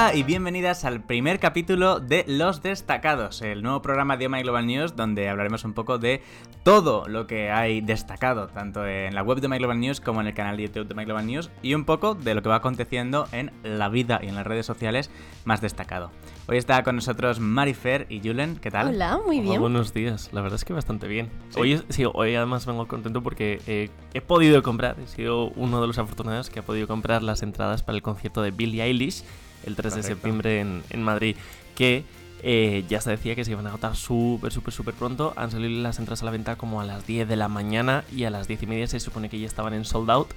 Hola 0.00 0.14
y 0.14 0.22
bienvenidas 0.22 0.86
al 0.86 1.02
primer 1.02 1.38
capítulo 1.38 2.00
de 2.00 2.24
Los 2.26 2.62
Destacados, 2.62 3.42
el 3.42 3.62
nuevo 3.62 3.82
programa 3.82 4.16
de 4.16 4.30
My 4.30 4.40
Global 4.40 4.66
News 4.66 4.96
donde 4.96 5.28
hablaremos 5.28 5.62
un 5.64 5.74
poco 5.74 5.98
de 5.98 6.22
todo 6.62 7.06
lo 7.06 7.26
que 7.26 7.50
hay 7.50 7.82
destacado, 7.82 8.46
tanto 8.46 8.86
en 8.86 9.14
la 9.14 9.22
web 9.22 9.42
de 9.42 9.48
My 9.48 9.58
Global 9.58 9.78
News 9.78 10.00
como 10.00 10.22
en 10.22 10.28
el 10.28 10.32
canal 10.32 10.56
de 10.56 10.62
YouTube 10.62 10.88
de 10.88 10.94
My 10.94 11.04
Global 11.04 11.26
News 11.26 11.50
y 11.60 11.74
un 11.74 11.84
poco 11.84 12.14
de 12.14 12.34
lo 12.34 12.40
que 12.42 12.48
va 12.48 12.56
aconteciendo 12.56 13.28
en 13.32 13.52
la 13.62 13.90
vida 13.90 14.20
y 14.22 14.28
en 14.28 14.36
las 14.36 14.46
redes 14.46 14.64
sociales 14.64 15.10
más 15.44 15.60
destacado. 15.60 16.10
Hoy 16.48 16.56
está 16.56 16.82
con 16.82 16.96
nosotros 16.96 17.38
Marifer 17.38 18.06
y 18.08 18.20
Julen, 18.20 18.56
¿qué 18.56 18.70
tal? 18.70 18.88
Hola, 18.88 19.20
muy 19.26 19.40
Hola, 19.40 19.48
bien. 19.50 19.60
buenos 19.60 19.92
días. 19.92 20.30
La 20.32 20.40
verdad 20.40 20.56
es 20.56 20.64
que 20.64 20.72
bastante 20.72 21.08
bien. 21.08 21.28
¿Sí? 21.50 21.60
Hoy, 21.60 21.82
sí, 21.90 22.04
hoy 22.10 22.34
además 22.34 22.64
vengo 22.64 22.88
contento 22.88 23.22
porque 23.22 23.60
eh, 23.66 23.90
he 24.14 24.22
podido 24.22 24.62
comprar, 24.62 24.96
he 24.98 25.06
sido 25.08 25.50
uno 25.50 25.78
de 25.82 25.86
los 25.86 25.98
afortunados 25.98 26.48
que 26.48 26.60
ha 26.60 26.62
podido 26.62 26.88
comprar 26.88 27.22
las 27.22 27.42
entradas 27.42 27.82
para 27.82 27.96
el 27.96 28.02
concierto 28.02 28.40
de 28.40 28.50
Billie 28.50 28.82
Eilish 28.82 29.24
el 29.64 29.76
3 29.76 29.94
de 29.96 30.02
septiembre 30.02 30.60
en, 30.60 30.82
en 30.90 31.02
Madrid, 31.02 31.36
que 31.74 32.04
eh, 32.42 32.84
ya 32.88 33.00
se 33.00 33.10
decía 33.10 33.34
que 33.34 33.44
se 33.44 33.50
iban 33.50 33.66
a 33.66 33.70
agotar 33.70 33.96
súper, 33.96 34.52
súper, 34.52 34.72
súper 34.72 34.94
pronto. 34.94 35.32
Han 35.36 35.50
salido 35.50 35.82
las 35.82 35.98
entradas 35.98 36.22
a 36.22 36.24
la 36.24 36.30
venta 36.30 36.56
como 36.56 36.80
a 36.80 36.84
las 36.84 37.06
10 37.06 37.28
de 37.28 37.36
la 37.36 37.48
mañana 37.48 38.04
y 38.14 38.24
a 38.24 38.30
las 38.30 38.48
10 38.48 38.62
y 38.62 38.66
media 38.66 38.86
se 38.86 39.00
supone 39.00 39.28
que 39.28 39.38
ya 39.38 39.46
estaban 39.46 39.74
en 39.74 39.84
sold 39.84 40.10
out. 40.10 40.28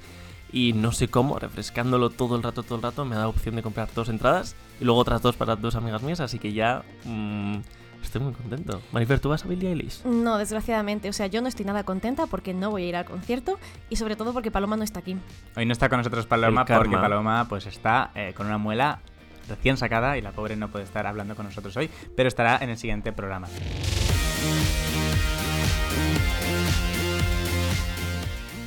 Y 0.51 0.73
no 0.73 0.91
sé 0.91 1.07
cómo, 1.07 1.39
refrescándolo 1.39 2.11
todo 2.11 2.35
el 2.35 2.43
rato, 2.43 2.61
todo 2.61 2.75
el 2.75 2.83
rato, 2.83 3.05
me 3.05 3.15
ha 3.15 3.19
dado 3.19 3.31
opción 3.31 3.55
de 3.55 3.63
comprar 3.63 3.89
dos 3.95 4.07
entradas 4.09 4.55
y 4.79 4.85
luego 4.85 4.99
otras 4.99 5.23
dos 5.23 5.35
para 5.35 5.55
dos 5.55 5.75
amigas 5.75 6.03
mías, 6.03 6.19
así 6.19 6.37
que 6.37 6.53
ya 6.53 6.83
mm, 7.05 7.55
estoy 8.03 8.21
muy 8.21 8.33
contento. 8.33 8.79
Marifer, 8.91 9.19
¿tú 9.19 9.29
vas 9.29 9.43
a 9.43 9.47
Billie 9.47 9.69
Eilish? 9.69 10.05
No, 10.05 10.37
desgraciadamente. 10.37 11.09
O 11.09 11.13
sea, 11.13 11.25
yo 11.25 11.41
no 11.41 11.47
estoy 11.47 11.65
nada 11.65 11.83
contenta 11.83 12.27
porque 12.27 12.53
no 12.53 12.69
voy 12.69 12.83
a 12.83 12.87
ir 12.87 12.95
al 12.95 13.05
concierto 13.05 13.57
y 13.89 13.95
sobre 13.95 14.15
todo 14.15 14.31
porque 14.31 14.51
Paloma 14.51 14.77
no 14.77 14.83
está 14.83 14.99
aquí. 14.99 15.17
Hoy 15.55 15.65
no 15.65 15.71
está 15.71 15.89
con 15.89 15.97
nosotros 15.97 16.27
Paloma 16.27 16.65
porque 16.65 16.97
Paloma 16.97 17.47
pues 17.49 17.65
está 17.65 18.11
eh, 18.13 18.33
con 18.35 18.45
una 18.45 18.59
muela 18.59 18.99
recién 19.47 19.77
sacada 19.77 20.17
y 20.17 20.21
la 20.21 20.31
pobre 20.31 20.55
no 20.55 20.69
puede 20.69 20.85
estar 20.85 21.05
hablando 21.07 21.35
con 21.35 21.45
nosotros 21.45 21.75
hoy, 21.77 21.89
pero 22.15 22.27
estará 22.27 22.57
en 22.61 22.69
el 22.69 22.77
siguiente 22.77 23.11
programa. 23.11 23.47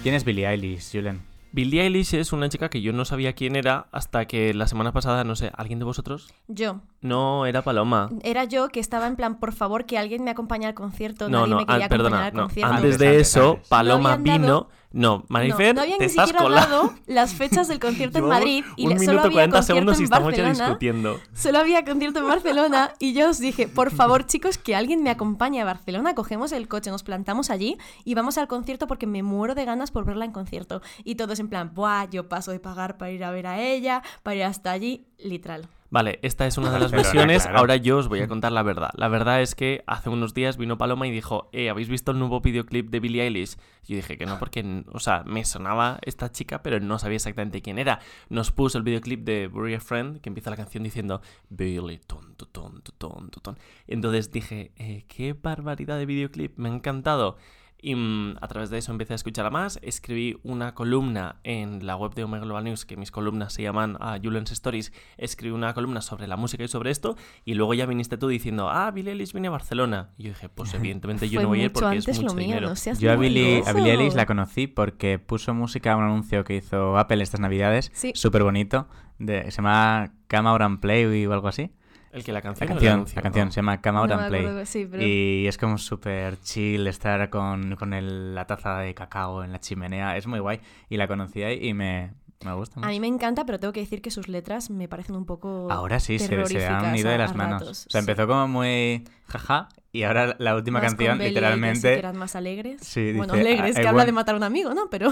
¿Quién 0.02 0.14
es 0.14 0.24
Billie 0.24 0.46
Eilish, 0.48 0.92
Julen? 0.92 1.22
Billie 1.52 1.80
Eilish 1.82 2.14
es 2.14 2.32
una 2.32 2.48
chica 2.48 2.68
que 2.68 2.82
yo 2.82 2.92
no 2.92 3.04
sabía 3.04 3.32
quién 3.32 3.56
era 3.56 3.86
hasta 3.90 4.26
que 4.26 4.52
la 4.52 4.66
semana 4.68 4.92
pasada, 4.92 5.24
no 5.24 5.34
sé, 5.36 5.50
¿alguien 5.56 5.78
de 5.78 5.84
vosotros? 5.86 6.28
Yo. 6.48 6.80
No, 7.00 7.46
era 7.46 7.62
Paloma. 7.62 8.10
Era 8.22 8.44
yo 8.44 8.68
que 8.68 8.78
estaba 8.78 9.06
en 9.06 9.16
plan, 9.16 9.38
por 9.40 9.52
favor, 9.54 9.86
que 9.86 9.96
alguien 9.98 10.22
me 10.22 10.30
acompañe 10.30 10.66
al 10.66 10.74
concierto. 10.74 11.28
No, 11.28 11.40
Nadie 11.40 11.50
no, 11.50 11.56
me 11.56 11.66
quería 11.66 11.88
perdona, 11.88 12.26
acompañar 12.26 12.32
al 12.32 12.36
no. 12.36 12.42
concierto. 12.44 12.74
Antes 12.74 12.98
de 12.98 13.20
eso, 13.20 13.50
antes. 13.54 13.68
Paloma 13.68 14.16
No 14.18 14.22
vino. 14.22 14.68
No, 14.96 15.26
Marifer, 15.28 15.74
no, 15.74 15.80
no 15.80 15.82
habían 15.82 15.98
te 15.98 16.06
ni 16.06 16.10
estás 16.10 16.32
dado 16.32 16.94
las 17.06 17.34
fechas 17.34 17.68
del 17.68 17.78
concierto 17.78 18.18
en 18.18 18.24
Madrid 18.24 18.64
y 18.76 18.86
un 18.86 18.92
solo 18.92 19.00
minuto 19.00 19.20
había 19.26 19.32
40 19.32 19.56
concierto 19.58 19.62
segundos 19.62 19.96
y 19.96 19.98
en 19.98 20.04
estamos 20.04 20.34
ya 20.34 20.42
Barcelona. 20.42 20.64
discutiendo. 20.68 21.20
Solo 21.34 21.58
había 21.58 21.84
concierto 21.84 22.18
en 22.20 22.28
Barcelona 22.28 22.92
y 22.98 23.12
yo 23.12 23.28
os 23.28 23.38
dije, 23.38 23.68
por 23.68 23.90
favor 23.90 24.24
chicos, 24.24 24.56
que 24.56 24.74
alguien 24.74 25.02
me 25.02 25.10
acompañe 25.10 25.60
a 25.60 25.66
Barcelona, 25.66 26.14
cogemos 26.14 26.50
el 26.52 26.66
coche, 26.66 26.90
nos 26.90 27.02
plantamos 27.02 27.50
allí 27.50 27.76
y 28.06 28.14
vamos 28.14 28.38
al 28.38 28.48
concierto 28.48 28.86
porque 28.86 29.06
me 29.06 29.22
muero 29.22 29.54
de 29.54 29.66
ganas 29.66 29.90
por 29.90 30.06
verla 30.06 30.24
en 30.24 30.32
concierto. 30.32 30.80
Y 31.04 31.16
todos 31.16 31.40
en 31.40 31.48
plan, 31.48 31.72
buah, 31.74 32.08
yo 32.08 32.30
paso 32.30 32.52
de 32.52 32.58
pagar 32.58 32.96
para 32.96 33.10
ir 33.10 33.22
a 33.22 33.30
ver 33.30 33.48
a 33.48 33.60
ella, 33.60 34.02
para 34.22 34.36
ir 34.36 34.44
hasta 34.44 34.70
allí, 34.70 35.04
literal. 35.18 35.68
Vale, 35.90 36.18
esta 36.22 36.46
es 36.46 36.58
una 36.58 36.70
de 36.70 36.78
las 36.80 36.92
versiones. 36.92 37.42
claro. 37.42 37.58
Ahora 37.58 37.76
yo 37.76 37.98
os 37.98 38.08
voy 38.08 38.20
a 38.20 38.28
contar 38.28 38.52
la 38.52 38.62
verdad. 38.62 38.90
La 38.94 39.08
verdad 39.08 39.42
es 39.42 39.54
que 39.54 39.82
hace 39.86 40.10
unos 40.10 40.34
días 40.34 40.56
vino 40.56 40.78
Paloma 40.78 41.06
y 41.06 41.10
dijo, 41.10 41.48
eh, 41.52 41.70
¿habéis 41.70 41.88
visto 41.88 42.12
el 42.12 42.18
nuevo 42.18 42.40
videoclip 42.40 42.90
de 42.90 43.00
Billie 43.00 43.22
Eilish? 43.22 43.56
Yo 43.86 43.94
dije 43.94 44.18
que 44.18 44.26
no, 44.26 44.38
porque, 44.38 44.84
o 44.92 44.98
sea, 44.98 45.22
me 45.24 45.44
sonaba 45.44 45.98
esta 46.02 46.32
chica, 46.32 46.62
pero 46.62 46.80
no 46.80 46.98
sabía 46.98 47.16
exactamente 47.16 47.62
quién 47.62 47.78
era. 47.78 48.00
Nos 48.28 48.50
puso 48.50 48.78
el 48.78 48.84
videoclip 48.84 49.24
de 49.24 49.46
Bury 49.46 49.74
a 49.74 49.80
Friend, 49.80 50.20
que 50.20 50.28
empieza 50.28 50.50
la 50.50 50.56
canción 50.56 50.82
diciendo, 50.82 51.20
Billie, 51.50 52.00
ton, 52.06 52.34
ton, 52.34 52.48
ton, 52.50 52.82
ton, 52.98 53.30
ton". 53.30 53.58
Entonces 53.86 54.32
dije, 54.32 54.72
eh, 54.76 55.04
qué 55.06 55.34
barbaridad 55.34 55.98
de 55.98 56.06
videoclip, 56.06 56.58
me 56.58 56.68
ha 56.68 56.72
encantado. 56.72 57.36
Y 57.80 57.94
mm, 57.94 58.36
a 58.40 58.48
través 58.48 58.70
de 58.70 58.78
eso 58.78 58.90
empecé 58.90 59.12
a 59.12 59.16
escucharla 59.16 59.50
más. 59.50 59.78
Escribí 59.82 60.38
una 60.42 60.74
columna 60.74 61.36
en 61.44 61.86
la 61.86 61.96
web 61.96 62.14
de 62.14 62.24
Omega 62.24 62.44
Global 62.44 62.64
News, 62.64 62.84
que 62.86 62.96
mis 62.96 63.10
columnas 63.10 63.52
se 63.52 63.62
llaman 63.62 63.96
a 64.00 64.18
Julian's 64.22 64.50
Stories. 64.52 64.92
Escribí 65.18 65.54
una 65.54 65.74
columna 65.74 66.00
sobre 66.00 66.26
la 66.26 66.36
música 66.36 66.64
y 66.64 66.68
sobre 66.68 66.90
esto. 66.90 67.16
Y 67.44 67.54
luego 67.54 67.74
ya 67.74 67.86
viniste 67.86 68.16
tú 68.16 68.28
diciendo, 68.28 68.70
ah, 68.70 68.90
Billie 68.90 69.12
Eilish 69.12 69.32
viene 69.32 69.48
a 69.48 69.50
Barcelona. 69.52 70.10
Y 70.16 70.24
yo 70.24 70.28
dije, 70.30 70.48
pues 70.48 70.72
evidentemente 70.74 71.28
yo 71.28 71.42
no 71.42 71.48
voy 71.48 71.60
a 71.60 71.64
ir 71.64 71.72
porque 71.72 71.86
antes 71.88 72.08
es 72.08 72.16
mucho 72.16 72.28
lo 72.28 72.34
mío, 72.34 72.46
dinero. 72.48 72.68
no 72.70 72.76
seas 72.76 72.98
Yo 72.98 73.12
a 73.12 73.16
Billie, 73.16 73.56
a 73.58 73.60
maloso. 73.60 73.74
Billie 73.74 73.92
Eilish 73.92 74.14
la 74.14 74.26
conocí 74.26 74.66
porque 74.66 75.18
puso 75.18 75.52
música 75.54 75.92
a 75.92 75.96
un 75.96 76.04
anuncio 76.04 76.44
que 76.44 76.56
hizo 76.56 76.96
Apple 76.98 77.22
estas 77.22 77.40
navidades, 77.40 77.90
Sí. 77.94 78.12
súper 78.14 78.42
bonito, 78.42 78.88
de, 79.18 79.50
se 79.50 79.56
llama 79.62 80.12
Out 80.32 80.60
and 80.62 80.80
Play 80.80 81.26
o 81.26 81.32
algo 81.32 81.48
así. 81.48 81.70
El 82.16 82.24
que 82.24 82.32
la 82.32 82.38
La 82.38 82.42
canción. 82.42 82.68
o 82.68 82.72
el 82.72 82.76
canción, 82.78 82.92
anuncio? 82.94 83.16
la 83.16 83.22
canción 83.22 83.46
No. 83.46 83.52
se 83.52 83.56
llama 83.56 83.82
Come 83.82 83.98
Out 83.98 84.08
No 84.08 84.14
and 84.18 84.28
Play. 84.28 84.40
acuerdo, 84.40 84.66
sí, 84.66 84.88
pero- 84.90 85.02
Y 85.06 85.46
es 85.46 85.58
como 85.58 85.78
súper 85.78 86.40
chill 86.40 86.86
estar 86.86 87.28
con, 87.30 87.76
con 87.76 87.92
el- 87.92 88.34
la 88.34 88.46
taza 88.46 88.78
de 88.78 88.94
cacao 88.94 89.44
en 89.44 89.52
la 89.52 89.60
chimenea. 89.60 90.16
Es 90.16 90.26
muy 90.26 90.38
guay. 90.40 90.60
Y 90.88 90.96
la 90.96 91.06
conocí 91.08 91.42
ahí 91.42 91.58
y 91.68 91.74
me, 91.74 92.14
me 92.44 92.52
gusta 92.54 92.76
A 92.76 92.78
mucho. 92.80 92.90
mí 92.90 93.00
me 93.00 93.06
encanta, 93.06 93.44
pero 93.44 93.58
tengo 93.60 93.72
que 93.72 93.80
decir 93.80 94.00
que 94.02 94.10
sus 94.10 94.28
letras 94.28 94.70
me 94.70 94.88
parecen 94.88 95.14
un 95.16 95.26
poco 95.26 95.68
Ahora 95.70 96.00
sí, 96.00 96.18
se, 96.18 96.26
se 96.46 96.66
han 96.66 96.96
ido 96.96 97.08
de 97.10 97.14
a- 97.14 97.18
las 97.18 97.32
a 97.32 97.34
manos. 97.34 97.60
ratos, 97.60 97.86
O 97.86 97.90
sea, 97.90 98.00
sí. 98.00 98.10
empezó 98.10 98.26
como 98.26 98.48
muy 98.48 99.04
jaja 99.26 99.68
y 99.92 100.02
ahora 100.04 100.36
la 100.38 100.54
última 100.56 100.80
Más 100.80 100.88
con 100.92 100.96
canción, 100.98 101.18
Belly, 101.18 101.18
que 101.18 101.28
sí 101.28 101.34
que 101.34 101.40
literalmente, 101.40 101.98
eran 101.98 102.16
más 102.18 102.34
alegres. 102.36 102.80
Sí, 102.82 103.12
bueno, 103.14 103.34
dice, 103.34 103.46
alegres, 103.48 103.76
I- 103.76 103.78
I 103.78 103.82
que 103.82 103.88
habla 103.88 104.02
want- 104.02 104.06
de 104.06 104.12
matar 104.12 104.34
a 104.34 104.38
un 104.38 104.44
amigo, 104.44 104.72
¿no? 104.74 104.88
Pero 104.90 105.10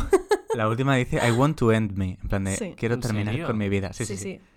la 0.55 0.69
última 0.69 0.97
dice 0.97 1.21
I 1.27 1.31
want 1.33 1.59
to 1.59 1.71
end 1.73 1.93
me. 1.97 2.19
En 2.23 2.29
plan 2.29 2.45
de, 2.45 2.57
Sí. 2.57 2.75
quiero 2.77 2.95
¿En 2.95 3.01
terminar 3.03 3.33
serio? 3.35 3.47
con 3.47 3.59
mi 3.59 3.69
vida. 3.69 3.93
Sí, 3.93 4.05
sí, 4.07 4.17
sí, 4.17 4.23
sí. 4.23 4.23
sí. 4.23 4.31
En 4.35 4.41
plan, 4.41 4.49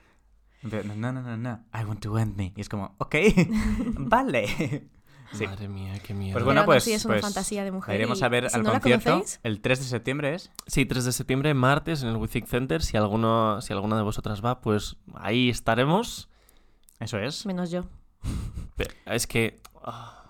No, 0.64 1.12
no, 1.12 1.12
no, 1.22 1.38
no, 1.38 1.64
I 1.74 1.84
want 1.86 2.02
to 2.02 2.18
end 2.18 2.36
me. 2.36 2.54
Y 2.56 2.62
es 2.62 2.70
como, 2.70 2.96
ok, 2.98 3.16
vale. 3.98 4.88
Sí. 5.34 5.46
Madre 5.46 5.68
mía, 5.68 6.00
qué 6.02 6.14
miedo. 6.14 6.32
Pues 6.32 6.46
bueno, 6.46 6.64
pues, 6.64 6.84
así 6.84 6.94
es 6.94 7.04
una 7.04 7.16
pues 7.16 7.22
fantasía 7.22 7.66
de 7.66 7.72
mujer 7.74 7.94
iremos 7.96 8.24
a 8.24 8.30
ver 8.30 8.50
si 8.50 8.56
al 8.56 8.64
no 8.64 8.72
concierto. 8.72 9.10
conocéis- 9.24 9.40
El 9.44 9.60
3 9.60 9.80
de 9.80 9.84
septiembre 9.86 10.34
es. 10.34 10.52
Sí, 10.68 10.86
3 10.86 11.04
de 11.04 11.12
septiembre, 11.12 11.54
martes, 11.54 12.02
en 12.02 12.08
el 12.08 12.16
Withic 12.16 12.46
Center. 12.48 12.82
Si 12.82 12.96
alguno, 12.96 13.60
si 13.60 13.74
alguna 13.74 13.98
de 13.98 14.04
vosotras 14.04 14.42
va, 14.44 14.62
pues 14.62 14.96
ahí 15.16 15.50
estaremos. 15.50 16.30
Eso 17.02 17.20
es. 17.20 17.46
Menos 17.46 17.72
yo. 17.72 17.84
Pero 18.78 18.92
Es 19.06 19.28
que 19.28 19.60
ah, 19.84 20.30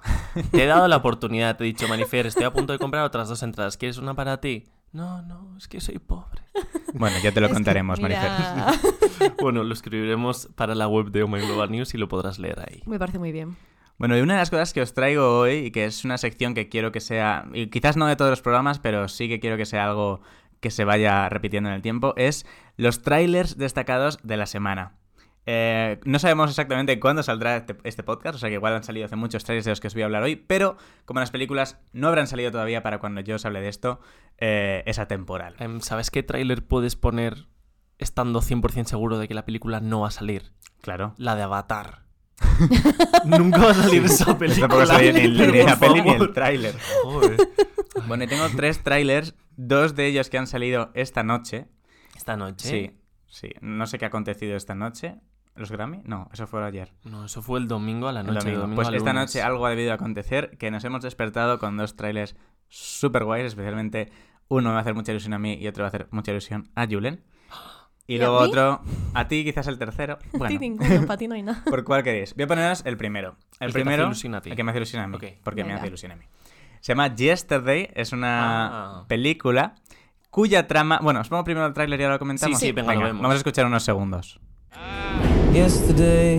te 0.49 0.63
he 0.63 0.65
dado 0.65 0.87
la 0.87 0.97
oportunidad, 0.97 1.57
te 1.57 1.63
he 1.63 1.67
dicho, 1.67 1.87
Manifer, 1.87 2.25
estoy 2.25 2.45
a 2.45 2.51
punto 2.51 2.73
de 2.73 2.79
comprar 2.79 3.03
otras 3.03 3.29
dos 3.29 3.43
entradas. 3.43 3.77
¿Quieres 3.77 3.99
una 3.99 4.15
para 4.15 4.41
ti? 4.41 4.65
No, 4.97 5.21
no, 5.21 5.55
es 5.55 5.67
que 5.67 5.79
soy 5.79 5.99
pobre. 5.99 6.41
Bueno, 6.93 7.17
ya 7.21 7.31
te 7.31 7.39
lo 7.39 7.49
contaremos, 7.49 7.99
Marifer. 7.99 8.31
Bueno, 9.39 9.63
lo 9.63 9.73
escribiremos 9.73 10.49
para 10.55 10.73
la 10.73 10.87
web 10.87 11.11
de 11.11 11.21
Oh 11.21 11.27
My 11.27 11.39
Global 11.39 11.69
News 11.69 11.93
y 11.93 11.99
lo 11.99 12.07
podrás 12.07 12.39
leer 12.39 12.59
ahí. 12.59 12.81
Me 12.87 12.97
parece 12.97 13.19
muy 13.19 13.31
bien. 13.31 13.55
Bueno, 13.99 14.17
y 14.17 14.21
una 14.21 14.33
de 14.33 14.39
las 14.39 14.49
cosas 14.49 14.73
que 14.73 14.81
os 14.81 14.95
traigo 14.95 15.39
hoy, 15.39 15.65
y 15.65 15.71
que 15.71 15.85
es 15.85 16.03
una 16.03 16.17
sección 16.17 16.55
que 16.55 16.69
quiero 16.69 16.91
que 16.91 16.99
sea, 16.99 17.45
y 17.53 17.67
quizás 17.67 17.95
no 17.95 18.07
de 18.07 18.15
todos 18.15 18.31
los 18.31 18.41
programas, 18.41 18.79
pero 18.79 19.07
sí 19.07 19.29
que 19.29 19.39
quiero 19.39 19.57
que 19.57 19.67
sea 19.67 19.85
algo 19.85 20.21
que 20.59 20.71
se 20.71 20.85
vaya 20.85 21.29
repitiendo 21.29 21.69
en 21.69 21.75
el 21.75 21.83
tiempo, 21.83 22.15
es 22.17 22.47
los 22.77 23.03
trailers 23.03 23.57
destacados 23.57 24.17
de 24.23 24.37
la 24.37 24.47
semana. 24.47 24.93
Eh, 25.49 25.99
no 26.03 26.19
sabemos 26.19 26.49
exactamente 26.49 26.99
cuándo 26.99 27.23
saldrá 27.23 27.55
este, 27.55 27.77
este 27.85 28.03
podcast, 28.03 28.35
o 28.35 28.37
sea 28.37 28.49
que 28.49 28.55
igual 28.55 28.73
han 28.75 28.83
salido 28.83 29.05
hace 29.05 29.15
muchos 29.15 29.45
trailers 29.45 29.63
de 29.63 29.71
los 29.71 29.79
que 29.79 29.87
os 29.87 29.93
voy 29.93 30.03
a 30.03 30.05
hablar 30.05 30.21
hoy, 30.23 30.35
pero 30.35 30.75
como 31.05 31.21
las 31.21 31.31
películas 31.31 31.79
no 31.93 32.09
habrán 32.09 32.27
salido 32.27 32.51
todavía 32.51 32.83
para 32.83 32.99
cuando 32.99 33.21
yo 33.21 33.35
os 33.37 33.45
hable 33.45 33.61
de 33.61 33.69
esto, 33.69 34.01
eh, 34.39 34.83
es 34.85 34.99
atemporal. 34.99 35.55
Em, 35.59 35.79
¿Sabes 35.79 36.11
qué 36.11 36.21
tráiler 36.21 36.67
puedes 36.67 36.97
poner 36.97 37.47
estando 37.97 38.41
100% 38.41 38.85
seguro 38.85 39.17
de 39.19 39.27
que 39.29 39.33
la 39.33 39.45
película 39.45 39.79
no 39.79 40.01
va 40.01 40.09
a 40.09 40.11
salir? 40.11 40.51
Claro. 40.81 41.13
La 41.17 41.35
de 41.35 41.43
Avatar. 41.43 42.03
Nunca 43.25 43.57
va 43.59 43.71
a 43.71 43.73
salir 43.73 44.03
esa 44.03 44.37
película. 44.37 44.67
Tampoco 44.67 44.85
salió 44.85 45.13
ni, 45.13 45.19
el- 45.21 45.51
ni 45.53 45.63
la 45.63 45.79
peli 45.79 46.01
ni 46.01 46.09
el 46.11 46.33
tráiler. 46.33 46.75
Bueno, 48.07 48.23
y 48.23 48.27
tengo 48.27 48.45
tres 48.55 48.83
trailers, 48.83 49.33
dos 49.55 49.95
de 49.95 50.07
ellos 50.07 50.29
que 50.29 50.37
han 50.37 50.47
salido 50.47 50.91
esta 50.93 51.23
noche. 51.23 51.67
Esta 52.15 52.35
noche. 52.37 52.67
Sí, 52.69 52.99
sí. 53.27 53.49
No 53.61 53.87
sé 53.87 53.97
qué 53.97 54.05
ha 54.05 54.09
acontecido 54.09 54.55
esta 54.55 54.75
noche. 54.75 55.15
¿Los 55.57 55.71
Grammy? 55.71 56.01
No, 56.05 56.29
eso 56.33 56.47
fue 56.47 56.63
ayer. 56.65 56.93
No, 57.03 57.25
eso 57.25 57.41
fue 57.41 57.59
el 57.59 57.67
domingo 57.67 58.07
a 58.07 58.13
la 58.13 58.21
El 58.21 58.27
noche. 58.27 58.39
domingo. 58.39 58.61
domingo 58.61 58.75
Pues 58.81 58.87
esta 58.95 59.11
lunes. 59.13 59.29
noche 59.29 59.41
algo 59.41 59.65
ha 59.65 59.69
debido 59.71 59.93
acontecer, 59.93 60.57
que 60.57 60.71
nos 60.71 60.83
hemos 60.83 61.01
despertado 61.01 61.59
con 61.59 61.77
dos 61.77 61.95
trailers 61.95 62.35
super 62.69 63.23
guays, 63.23 63.45
especialmente 63.47 64.11
uno 64.49 64.69
me 64.69 64.73
va 64.73 64.77
a 64.79 64.81
hacer 64.81 64.93
mucha 64.93 65.11
ilusión 65.11 65.33
a 65.33 65.39
mí 65.39 65.55
y 65.55 65.67
otro 65.67 65.83
va 65.83 65.87
a 65.87 65.89
hacer 65.89 66.07
mucha 66.11 66.31
ilusión 66.31 66.69
a 66.75 66.85
Julen. 66.87 67.23
Y, 68.09 68.15
¿Y 68.15 68.21
a 68.21 68.27
luego 68.27 68.39
mí? 68.41 68.47
otro, 68.47 68.81
a 69.15 69.27
ti 69.27 69.43
quizás 69.43 69.67
el 69.67 69.77
tercero. 69.77 70.13
A 70.17 70.19
ti 70.21 70.37
Bueno, 70.37 70.59
ninguno, 70.61 71.01
para 71.07 71.17
ti 71.17 71.27
no 71.27 71.35
hay 71.35 71.43
nada. 71.43 71.61
¿por 71.65 71.83
cuál 71.83 72.03
queréis? 72.03 72.33
Voy 72.35 72.43
a 72.45 72.47
poneros 72.47 72.85
el 72.85 72.95
primero. 72.95 73.35
El, 73.59 73.67
El 73.67 73.67
que 73.67 73.73
primero, 73.73 74.05
ilusión 74.05 74.33
a 74.35 74.39
ti. 74.41 74.49
el 74.49 74.55
que 74.55 74.63
me 74.63 74.71
hace 74.71 74.77
ilusión 74.79 75.01
a 75.03 75.07
mí, 75.07 75.15
Ok. 75.17 75.25
porque 75.43 75.63
me 75.63 75.67
Venga. 75.69 75.79
hace 75.79 75.87
ilusión 75.87 76.13
a 76.13 76.15
mí. 76.15 76.23
Se 76.79 76.93
llama 76.93 77.13
Yesterday, 77.13 77.89
es 77.95 78.13
una 78.13 78.99
Ah. 79.01 79.05
película 79.09 79.75
cuya 80.29 80.67
trama... 80.67 80.99
Bueno, 81.03 81.19
os 81.19 81.27
pongo 81.27 81.43
primero 81.43 81.65
el 81.67 81.73
tráiler 81.73 81.99
y 81.99 82.03
ahora 82.03 82.15
lo 82.15 82.19
comentamos. 82.19 82.57
Sí, 82.59 82.67
sí, 82.67 82.71
venga, 82.71 82.93
lo 82.93 83.01
vemos. 83.01 83.21
Vamos 83.23 83.33
a 83.35 83.37
escuchar 83.39 83.65
unos 83.65 83.83
segundos. 83.83 84.39
Yesterday, 85.57 86.37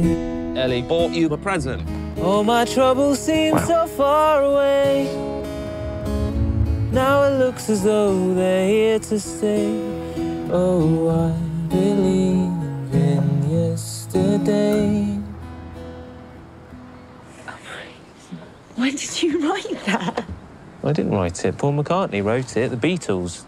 Ellie 0.57 0.81
bought 0.81 1.11
you 1.11 1.27
a 1.31 1.37
present. 1.37 1.83
all 2.21 2.45
my 2.45 2.65
troubles 2.65 3.19
seem 3.19 3.59
so 3.59 3.89
far 3.89 4.45
away. 4.45 5.13
Now 6.93 7.25
it 7.25 7.37
looks 7.37 7.69
as 7.69 7.83
though 7.83 8.33
they're 8.35 8.69
here 8.69 8.99
to 9.01 9.19
stay. 9.19 9.67
Oh, 10.53 11.09
I 11.09 11.33
believe 11.69 12.95
in 12.95 13.51
yesterday. 13.51 13.99
yesterday. 14.15 15.19
When 18.77 18.93
did 18.95 19.23
you 19.23 19.51
write 19.51 19.85
that? 19.87 20.25
I 20.85 20.93
didn't 20.93 21.11
write 21.11 21.45
it. 21.45 21.59
Paul 21.59 21.73
McCartney 21.73 22.23
wrote 22.23 22.57
it. 22.57 22.71
The 22.71 22.77
Beatles. 22.77 23.43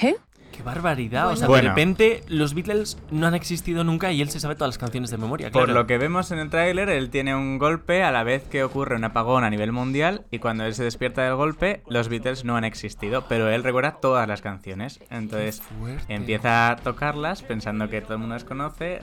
Who? 0.00 0.18
Qué 0.58 0.64
barbaridad. 0.64 1.28
O 1.30 1.36
sea, 1.36 1.46
Bueno. 1.46 1.62
de 1.62 1.68
repente 1.68 2.24
los 2.26 2.52
Beatles 2.52 2.98
no 3.12 3.28
han 3.28 3.34
existido 3.34 3.84
nunca 3.84 4.10
y 4.10 4.20
él 4.20 4.28
se 4.28 4.40
sabe 4.40 4.56
todas 4.56 4.70
las 4.70 4.78
canciones 4.78 5.08
de 5.10 5.16
memoria. 5.16 5.52
Por 5.52 5.66
claro. 5.66 5.78
lo 5.80 5.86
que 5.86 5.98
vemos 5.98 6.32
en 6.32 6.40
el 6.40 6.50
tráiler, 6.50 6.88
él 6.88 7.10
tiene 7.10 7.36
un 7.36 7.58
golpe 7.58 8.02
a 8.02 8.10
la 8.10 8.24
vez 8.24 8.42
que 8.48 8.64
ocurre 8.64 8.96
un 8.96 9.04
apagón 9.04 9.44
a 9.44 9.50
nivel 9.50 9.70
mundial 9.70 10.24
y 10.32 10.40
cuando 10.40 10.64
él 10.64 10.74
se 10.74 10.82
despierta 10.82 11.22
del 11.22 11.36
golpe, 11.36 11.82
los 11.88 12.08
Beatles 12.08 12.44
no 12.44 12.56
han 12.56 12.64
existido, 12.64 13.24
pero 13.28 13.48
él 13.48 13.62
recuerda 13.62 13.98
todas 14.00 14.26
las 14.26 14.42
canciones. 14.42 14.98
Entonces 15.10 15.62
empieza 16.08 16.70
a 16.72 16.76
tocarlas 16.76 17.42
pensando 17.42 17.88
que 17.88 18.00
todo 18.00 18.14
el 18.14 18.18
mundo 18.18 18.34
las 18.34 18.42
conoce, 18.44 19.00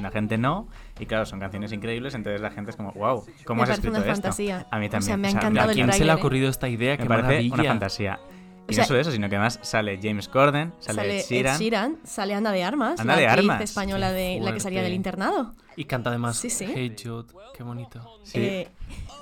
la 0.00 0.10
gente 0.10 0.36
no, 0.36 0.68
y 1.00 1.06
claro, 1.06 1.24
son 1.24 1.40
canciones 1.40 1.72
increíbles, 1.72 2.14
entonces 2.14 2.42
la 2.42 2.50
gente 2.50 2.70
es 2.70 2.76
como, 2.76 2.92
wow, 2.92 3.24
¿cómo 3.46 3.62
Me 3.62 3.70
has 3.70 3.78
escrito 3.78 3.96
una 3.96 4.00
esto? 4.00 4.12
fantasía. 4.12 4.66
A 4.70 4.78
mí 4.78 4.86
O 4.86 4.90
sea, 4.90 5.00
también. 5.00 5.20
me 5.22 5.26
ha 5.28 5.30
O 5.30 5.32
sea, 5.32 5.40
encantado 5.40 5.68
¿A 5.68 5.72
el 5.72 5.74
quién 5.76 5.92
se 5.94 6.04
le 6.04 6.10
ha 6.10 6.14
¿eh? 6.14 6.18
ocurrido 6.18 6.50
esta 6.50 6.68
idea? 6.68 6.92
Me 6.92 6.98
Qué 6.98 7.06
parece 7.06 7.26
maravilla. 7.28 7.54
una 7.54 7.64
fantasía. 7.64 8.20
Y 8.68 8.72
O 8.72 8.74
sea- 8.74 8.84
no 8.84 8.88
solo 8.88 9.00
eso, 9.00 9.10
sino 9.10 9.28
que 9.28 9.36
además 9.36 9.58
sale 9.62 9.98
James 10.02 10.28
Corden, 10.28 10.72
sale, 10.78 10.96
Sale 10.96 11.18
Ed 11.20 11.24
Sheeran. 11.26 11.54
Ed 11.54 11.58
Sheeran, 11.60 11.96
sale 12.04 12.34
Ana 12.34 12.52
de 12.52 12.62
Armas, 12.64 13.00
Ana 13.00 13.14
la 13.14 13.20
de 13.20 13.26
Armas. 13.28 13.60
española 13.60 14.10
Qué 14.10 14.14
de 14.14 14.40
la 14.40 14.52
que 14.54 14.60
salía 14.60 14.82
del 14.82 14.94
internado. 14.94 15.54
Y 15.76 15.84
canta 15.84 16.10
además 16.10 16.36
Sí, 16.36 16.48
sí. 16.50 16.66
Hey 16.72 16.94
Jude. 17.02 17.32
Qué 17.56 17.62
bonito. 17.62 18.20
Sí. 18.24 18.38
Eh, 18.40 18.68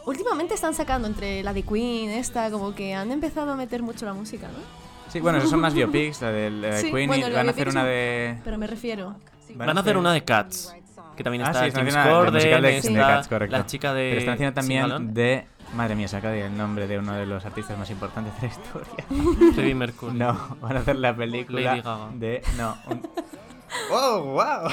últimamente 0.06 0.54
están 0.54 0.74
sacando 0.74 1.06
entre 1.08 1.42
la 1.42 1.52
de 1.52 1.62
Queen, 1.62 2.10
esta, 2.10 2.50
como 2.50 2.74
que 2.74 2.94
han 2.94 3.10
empezado 3.12 3.52
a 3.52 3.56
meter 3.56 3.82
mucho 3.82 4.04
la 4.06 4.12
música, 4.12 4.46
¿no? 4.48 4.80
Sí, 5.10 5.20
bueno, 5.20 5.38
esos 5.38 5.50
son 5.50 5.60
más 5.60 5.74
biopics, 5.74 6.20
la 6.22 6.30
de, 6.30 6.50
la 6.50 6.68
de 6.74 6.80
Sí, 6.82 6.90
Queen, 6.92 7.08
bueno, 7.08 7.28
y 7.28 7.32
van 7.32 7.48
a 7.48 7.50
hacer 7.50 7.68
una 7.68 7.80
un- 7.82 7.86
de... 7.88 8.38
Pero 8.44 8.58
me 8.58 8.66
refiero. 8.66 9.16
Van 9.54 9.76
a 9.76 9.80
hacer 9.80 9.96
una 9.96 10.12
de 10.12 10.22
Cats. 10.24 10.74
Que 11.16 11.24
también 11.24 11.42
Ah, 11.42 11.46
está 11.50 11.58
James 11.60 11.74
haciendo 11.74 11.92
la- 11.92 12.04
la 12.04 12.10
Corden, 12.10 12.32
de- 12.62 12.70
de 12.70 12.76
está 12.78 12.92
Cats, 12.98 13.28
correcto. 13.28 13.56
la 13.56 13.66
chica 13.66 13.94
de... 13.94 14.08
Pero 14.10 14.18
están 14.20 14.34
haciendo 14.34 14.54
también 14.54 15.14
de... 15.14 15.46
Madre 15.74 15.94
mía, 15.94 16.08
se 16.08 16.16
acaba 16.16 16.32
de 16.32 16.40
ir 16.40 16.46
el 16.46 16.56
nombre 16.56 16.86
de 16.88 16.98
uno 16.98 17.14
de 17.14 17.26
los 17.26 17.44
artistas 17.44 17.78
más 17.78 17.88
importantes 17.90 18.34
de 18.40 18.48
la 18.48 18.52
historia. 18.52 19.52
Freddie 19.54 19.74
Mercury. 19.74 20.18
No, 20.18 20.56
van 20.60 20.76
a 20.76 20.80
hacer 20.80 20.96
la 20.96 21.14
película 21.14 21.60
Lady 21.60 21.80
Gaga. 21.82 22.08
de... 22.14 22.42
No, 22.56 22.76
un... 22.88 23.02
¡Oh, 23.92 24.22
wow! 24.24 24.70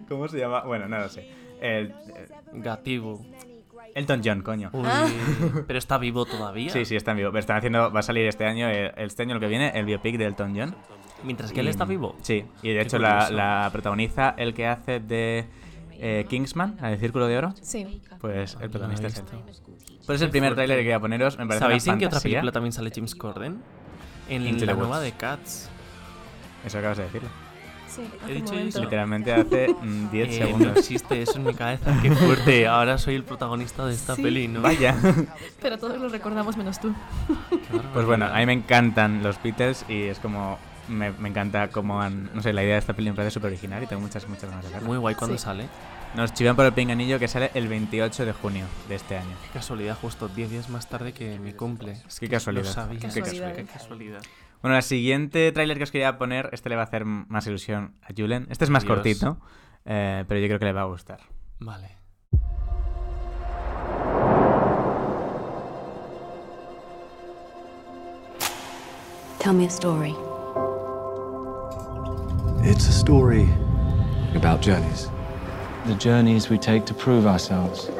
¿Cómo 0.08 0.26
se 0.28 0.38
llama? 0.38 0.62
Bueno, 0.64 0.88
no 0.88 0.98
lo 0.98 1.08
sé. 1.08 1.30
El, 1.60 1.94
Gatibu. 2.52 3.24
Elton 3.94 4.22
John, 4.24 4.42
coño. 4.42 4.70
Uy, 4.72 4.82
Ah. 4.86 5.06
Pero 5.66 5.78
está 5.78 5.98
vivo 5.98 6.24
todavía. 6.24 6.70
Sí, 6.70 6.84
sí, 6.84 6.96
está 6.96 7.12
en 7.12 7.18
vivo. 7.18 7.30
Pero 7.30 7.40
están 7.40 7.56
haciendo... 7.58 7.92
Va 7.92 8.00
a 8.00 8.02
salir 8.02 8.26
este 8.26 8.44
año, 8.44 8.68
este 8.68 9.22
año 9.22 9.34
lo 9.34 9.40
que 9.40 9.46
viene, 9.48 9.70
el 9.74 9.84
biopic 9.84 10.16
de 10.16 10.26
Elton 10.26 10.54
John. 10.56 10.74
Mientras 11.22 11.52
que 11.52 11.60
él 11.60 11.68
está 11.68 11.84
vivo. 11.84 12.16
Sí, 12.22 12.44
y 12.62 12.68
de 12.70 12.74
Qué 12.76 12.80
hecho 12.82 12.98
la, 12.98 13.30
la 13.30 13.68
protagoniza 13.72 14.34
el 14.36 14.54
que 14.54 14.66
hace 14.66 15.00
de 15.00 15.46
eh, 16.00 16.26
Kingsman, 16.28 16.76
la 16.80 16.88
de 16.90 16.98
Círculo 16.98 17.26
de 17.26 17.38
Oro. 17.38 17.54
Sí. 17.60 18.00
Pues 18.20 18.56
el 18.60 18.70
protagonista 18.70 19.02
no 19.02 19.08
es 19.08 19.14
visto. 19.22 19.38
Pues 20.06 20.16
es 20.16 20.22
el 20.22 20.30
primer 20.30 20.54
tráiler 20.54 20.78
que 20.78 20.82
quería 20.84 20.98
poneros. 21.00 21.38
Me 21.38 21.46
parece 21.46 21.60
¿Sabéis 21.64 21.86
en 21.86 21.98
qué 21.98 22.06
otra 22.06 22.20
película 22.20 22.50
también 22.52 22.72
sale 22.72 22.90
James 22.94 23.14
Corden? 23.14 23.62
En 24.28 24.46
Into 24.46 24.64
la 24.66 24.74
nueva 24.74 25.00
de 25.00 25.12
Cats. 25.12 25.68
Eso 26.64 26.78
acabas 26.78 26.98
de 26.98 27.04
decirlo. 27.04 27.28
Sí, 27.88 28.02
He 28.02 28.24
hace 28.24 28.34
dicho 28.34 28.54
eso. 28.54 28.80
Literalmente 28.82 29.32
hace 29.32 29.68
mm, 29.82 30.10
10 30.10 30.28
Eh, 30.28 30.40
no 30.40 30.46
segundos. 30.46 30.76
existe 30.78 31.22
eso 31.22 31.36
en 31.38 31.44
mi 31.44 31.54
cabeza. 31.54 31.98
Qué 32.00 32.10
fuerte. 32.12 32.66
Ahora 32.68 32.98
soy 32.98 33.16
el 33.16 33.24
protagonista 33.24 33.84
de 33.86 33.94
esta 33.94 34.14
Sí. 34.14 34.22
peli, 34.22 34.46
¿no? 34.46 34.62
Vaya. 34.62 34.94
Pero 35.60 35.76
todos 35.78 35.98
lo 36.00 36.08
recordamos 36.08 36.56
menos 36.56 36.78
tú. 36.80 36.94
Pues 37.92 38.06
bueno, 38.06 38.26
a 38.26 38.38
mí 38.38 38.46
me 38.46 38.52
encantan 38.52 39.22
los 39.24 39.42
Beatles 39.42 39.84
y 39.88 40.02
es 40.04 40.18
como... 40.20 40.58
Me, 40.90 41.10
me 41.12 41.28
encanta 41.28 41.68
cómo 41.68 42.02
han... 42.02 42.30
No 42.34 42.42
sé, 42.42 42.52
la 42.52 42.62
idea 42.62 42.74
de 42.74 42.80
esta 42.80 42.92
peli 42.94 43.10
me 43.10 43.16
parece 43.16 43.32
súper 43.32 43.48
original 43.48 43.82
y 43.82 43.86
tengo 43.86 44.02
muchas, 44.02 44.28
muchas 44.28 44.50
ganas 44.50 44.64
de 44.66 44.70
verla. 44.72 44.86
Muy 44.88 44.98
guay 44.98 45.14
cuando 45.14 45.36
Sí. 45.38 45.42
sale. 45.44 45.68
Nos 46.16 46.34
chivan 46.34 46.56
por 46.56 46.66
el 46.66 46.72
pinganillo 46.72 47.18
que 47.20 47.28
sale 47.28 47.50
el 47.54 47.68
28 47.68 48.26
de 48.26 48.32
junio 48.32 48.66
de 48.88 48.96
este 48.96 49.16
año. 49.16 49.36
Qué 49.46 49.50
casualidad, 49.58 49.96
justo 50.00 50.26
10 50.28 50.50
días 50.50 50.68
más 50.68 50.88
tarde 50.88 51.12
que 51.12 51.38
mi 51.38 51.52
cumple. 51.52 51.92
Es 51.92 52.18
Qué 52.18 52.26
que 52.26 52.32
casualidad. 52.32 52.64
Lo 52.64 52.72
sabía. 52.72 52.98
Qué 52.98 53.06
casualidad. 53.20 53.54
Qué 53.54 53.64
casualidad. 53.64 54.20
Bueno, 54.60 54.76
el 54.76 54.82
siguiente 54.82 55.52
tráiler 55.52 55.78
que 55.78 55.84
os 55.84 55.90
quería 55.92 56.18
poner, 56.18 56.50
este 56.52 56.68
le 56.68 56.74
va 56.76 56.82
a 56.82 56.84
hacer 56.86 57.04
más 57.04 57.46
ilusión 57.46 57.94
a 58.02 58.08
Julen. 58.16 58.46
Este 58.50 58.64
es 58.64 58.70
más 58.70 58.82
Dios. 58.82 58.94
cortito, 58.96 59.38
eh, 59.84 60.24
pero 60.26 60.40
yo 60.40 60.46
creo 60.48 60.58
que 60.58 60.64
le 60.66 60.72
va 60.72 60.82
a 60.82 60.86
gustar. 60.86 61.20
Vale. 61.60 61.96
Tell 69.38 69.54
me 69.54 69.64
a 69.64 69.68
story. 69.68 70.14
It's 72.62 72.88
a 72.88 72.92
story 72.92 73.48
about 74.36 74.60
journeys. 74.62 75.08
The 75.86 75.94
journeys 75.94 76.50
we 76.50 76.58
take 76.58 76.84
to 76.86 76.94
prove 76.94 77.26
ourselves. 77.26 77.90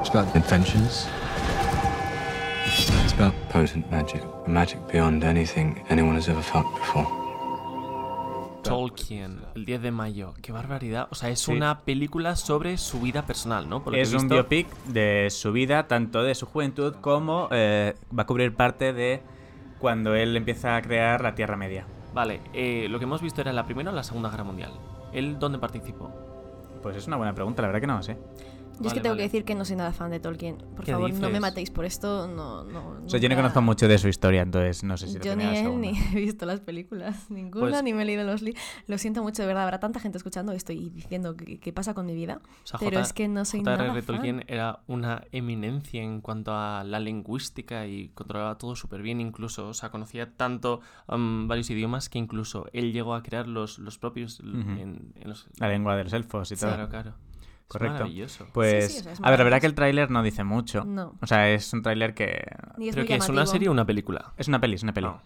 It's 0.00 0.08
about 0.10 0.34
adventures. 0.34 1.06
It's 3.04 3.12
about 3.14 3.34
potent 3.50 3.90
magic. 3.90 4.22
Magic 4.46 4.78
beyond 4.90 5.24
anything 5.24 5.82
anyone 5.90 6.14
has 6.16 6.28
ever 6.28 6.42
felt 6.42 6.66
before. 6.74 7.06
Tolkien, 8.62 9.42
el 9.54 9.64
10 9.64 9.82
de 9.82 9.90
mayo. 9.92 10.34
Qué 10.42 10.50
barbaridad. 10.52 11.06
O 11.10 11.14
sea, 11.14 11.28
es 11.30 11.40
Sí. 11.40 11.52
una 11.52 11.80
película 11.80 12.34
sobre 12.34 12.78
su 12.78 13.00
vida 13.00 13.22
personal, 13.22 13.68
¿no? 13.68 13.84
Por 13.84 13.92
lo 13.92 13.96
que 13.98 14.02
Es 14.02 14.12
he 14.12 14.16
un 14.16 14.28
biopic 14.28 14.66
de 14.86 15.28
su 15.30 15.52
vida, 15.52 15.86
tanto 15.86 16.24
de 16.24 16.34
su 16.34 16.46
juventud 16.46 16.94
como 17.00 17.48
eh, 17.52 17.94
va 18.16 18.22
a 18.24 18.26
cubrir 18.26 18.54
parte 18.56 18.92
de 18.92 19.22
cuando 19.78 20.14
él 20.16 20.36
empieza 20.36 20.74
a 20.74 20.82
crear 20.82 21.20
la 21.20 21.34
Tierra 21.36 21.56
Media. 21.56 21.86
Vale, 22.16 22.40
eh, 22.54 22.86
lo 22.88 22.98
que 22.98 23.04
hemos 23.04 23.20
visto 23.20 23.42
era 23.42 23.52
la 23.52 23.66
Primera 23.66 23.90
o 23.90 23.94
la 23.94 24.02
Segunda 24.02 24.30
Guerra 24.30 24.42
Mundial. 24.42 24.72
¿Él 25.12 25.38
dónde 25.38 25.58
participó? 25.58 26.10
Pues 26.82 26.96
es 26.96 27.06
una 27.06 27.18
buena 27.18 27.34
pregunta, 27.34 27.60
la 27.60 27.68
verdad 27.68 27.82
que 27.82 27.86
no 27.86 27.98
lo 27.98 28.02
sé. 28.02 28.16
Yo 28.78 28.88
es 28.88 28.92
que 28.92 28.98
Vale, 28.98 29.00
tengo 29.00 29.12
vale. 29.14 29.16
que 29.22 29.22
decir 29.28 29.44
que 29.44 29.54
no 29.54 29.64
soy 29.64 29.76
nada 29.76 29.92
fan 29.92 30.10
de 30.10 30.20
Tolkien. 30.20 30.58
Por 30.58 30.84
¿Qué 30.84 30.92
favor, 30.92 31.10
no 31.10 31.18
me 31.20 31.26
dices? 31.28 31.40
matéis 31.40 31.70
por 31.70 31.84
esto. 31.86 32.28
No, 32.28 32.62
no, 32.64 32.96
O 33.06 33.08
sea, 33.08 33.18
yo 33.18 33.28
no 33.30 33.34
conozco 33.36 33.62
mucho 33.62 33.88
de 33.88 33.96
su 33.96 34.08
historia, 34.08 34.42
entonces 34.42 34.84
no 34.84 34.96
sé 34.98 35.08
si 35.08 35.18
Yo 35.20 35.34
ni 35.34 35.44
él 35.44 35.80
ni 35.80 35.98
he 36.12 36.14
visto 36.20 36.44
las 36.44 36.60
películas, 36.60 37.30
ninguna, 37.30 37.68
Pues- 37.70 37.82
ni 37.82 37.94
me 37.94 38.02
he 38.02 38.04
leído 38.04 38.24
los 38.24 38.42
libros. 38.42 38.62
Lo 38.86 38.98
siento 38.98 39.22
mucho, 39.22 39.40
de 39.42 39.48
verdad. 39.48 39.62
Habrá 39.64 39.80
tanta 39.80 39.98
gente 39.98 40.18
escuchando 40.18 40.52
esto 40.52 40.72
y 40.74 40.90
diciendo 40.90 41.34
qué, 41.36 41.72
pasa 41.72 41.94
con 41.94 42.04
mi 42.04 42.14
vida. 42.14 42.40
O 42.44 42.66
sea, 42.66 42.78
pero 42.78 42.92
J- 42.98 43.00
es 43.00 43.12
que 43.14 43.28
no 43.28 43.44
soy 43.46 43.62
nada 43.62 43.78
Tolkien 44.02 44.36
fan. 44.40 44.44
era 44.46 44.80
una 44.88 45.22
eminencia 45.32 46.02
en 46.02 46.20
cuanto 46.20 46.52
a 46.54 46.84
la 46.84 47.00
lingüística 47.00 47.86
y 47.86 48.08
controlaba 48.10 48.58
todo 48.58 48.76
súper 48.76 49.00
bien 49.00 49.20
incluso. 49.22 49.68
O 49.68 49.74
sea, 49.74 49.90
conocía 49.90 50.32
tanto 50.36 50.80
um, 51.08 51.48
varios 51.48 51.70
idiomas 51.70 52.08
que 52.10 52.18
incluso 52.18 52.66
él 52.74 52.92
llegó 52.92 53.14
a 53.14 53.22
crear 53.22 53.48
los, 53.48 53.78
los 53.78 53.98
propios 53.98 54.40
l- 54.40 54.58
Ujú. 54.58 54.70
en, 54.70 55.12
en 55.14 55.28
los... 55.28 55.46
La 55.58 55.68
lengua 55.68 55.96
de 55.96 56.04
los 56.04 56.12
elfos 56.12 56.52
y 56.52 56.56
todo. 56.56 56.74
Claro, 56.74 56.88
claro. 56.90 57.14
Es 57.66 57.72
Correcto. 57.72 57.94
maravilloso. 57.94 58.46
Pues, 58.52 58.86
Sí, 58.86 58.92
sí, 58.92 59.00
o 59.00 59.02
sea, 59.02 59.12
es 59.14 59.20
a 59.22 59.30
ver, 59.30 59.38
la 59.40 59.44
verdad 59.44 59.60
que 59.60 59.66
el 59.66 59.74
tráiler 59.74 60.10
no 60.10 60.22
dice 60.22 60.44
mucho. 60.44 60.84
No. 60.84 61.14
O 61.20 61.26
sea, 61.26 61.50
es 61.50 61.72
un 61.72 61.82
tráiler 61.82 62.14
que... 62.14 62.46
Ni 62.78 62.88
es 62.88 62.94
¿Pero 62.94 63.02
muy 63.04 63.08
que 63.08 63.14
es 63.16 63.28
una 63.28 63.44
serie 63.46 63.68
o 63.68 63.72
una 63.72 63.84
película? 63.84 64.32
Es 64.36 64.46
una 64.48 64.60
peli, 64.60 64.74
es 64.76 64.82
una 64.84 64.92
peli. 64.94 65.08
Ah. 65.10 65.22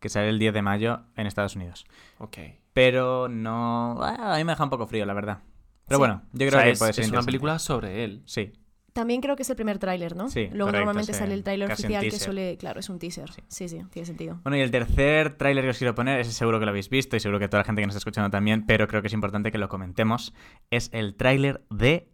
Que 0.00 0.08
sale 0.08 0.30
el 0.30 0.38
10 0.38 0.54
de 0.54 0.62
mayo 0.62 1.02
en 1.16 1.26
Estados 1.26 1.54
Unidos. 1.54 1.84
Ok. 2.18 2.38
Pero 2.72 3.28
no... 3.28 3.98
ah, 4.02 4.34
A 4.34 4.38
mí 4.38 4.44
me 4.44 4.52
deja 4.52 4.64
un 4.64 4.70
poco 4.70 4.86
frío, 4.86 5.04
la 5.04 5.12
verdad. 5.14 5.40
Pero 5.86 5.96
Sí. 5.96 5.98
bueno, 5.98 6.22
yo 6.32 6.46
O 6.46 6.48
creo 6.48 6.50
sea, 6.52 6.62
que 6.64 6.70
es, 6.70 6.78
puede 6.78 6.92
ser 6.94 7.04
es 7.04 7.10
una 7.10 7.22
película 7.22 7.58
sobre 7.58 8.04
él. 8.04 8.22
Sí, 8.24 8.52
También 8.92 9.20
creo 9.20 9.36
que 9.36 9.42
es 9.42 9.50
el 9.50 9.56
primer 9.56 9.78
tráiler, 9.78 10.14
¿no? 10.14 10.28
Sí, 10.28 10.48
Luego 10.48 10.66
correcto, 10.66 10.78
normalmente 10.78 11.14
sale 11.14 11.34
el 11.34 11.42
tráiler 11.42 11.72
oficial 11.72 12.04
que 12.04 12.18
suele... 12.18 12.56
Claro, 12.58 12.80
es 12.80 12.90
un 12.90 12.98
teaser. 12.98 13.30
Sí, 13.48 13.68
sí, 13.68 13.80
tiene 13.90 14.06
sentido. 14.06 14.40
Bueno, 14.42 14.56
y 14.56 14.60
el 14.60 14.70
tercer 14.70 15.36
tráiler 15.36 15.64
que 15.64 15.70
os 15.70 15.78
quiero 15.78 15.94
poner, 15.94 16.20
ese 16.20 16.32
seguro 16.32 16.58
que 16.58 16.66
lo 16.66 16.70
habéis 16.70 16.90
visto 16.90 17.16
y 17.16 17.20
seguro 17.20 17.38
que 17.38 17.48
toda 17.48 17.60
la 17.60 17.64
gente 17.64 17.80
que 17.80 17.86
nos 17.86 17.94
está 17.94 18.00
escuchando 18.00 18.30
también, 18.30 18.66
pero 18.66 18.86
creo 18.88 19.00
que 19.00 19.08
es 19.08 19.14
importante 19.14 19.50
que 19.50 19.58
lo 19.58 19.68
comentemos, 19.68 20.34
es 20.70 20.90
el 20.92 21.14
tráiler 21.14 21.62
de 21.70 22.08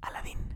Aladdin. 0.00 0.53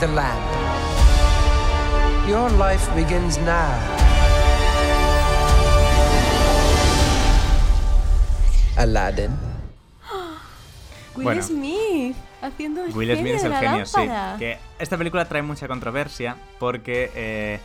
The 0.00 0.06
lamp. 0.08 0.40
Your 2.26 2.48
life 2.52 2.88
begins 2.94 3.36
now. 3.38 3.68
Aladdin. 8.78 9.30
Will 11.16 11.24
Bueno. 11.24 11.42
Smith 11.42 12.16
haciendo 12.40 12.84
el 12.84 12.92
Will 12.92 13.14
Smith 13.18 13.34
es 13.34 13.44
el 13.44 13.54
genio, 13.54 13.84
sí. 13.84 14.00
Que 14.38 14.58
esta 14.78 14.96
película 14.96 15.26
trae 15.26 15.42
mucha 15.42 15.68
controversia 15.68 16.36
porque 16.58 17.10
eh, 17.14 17.60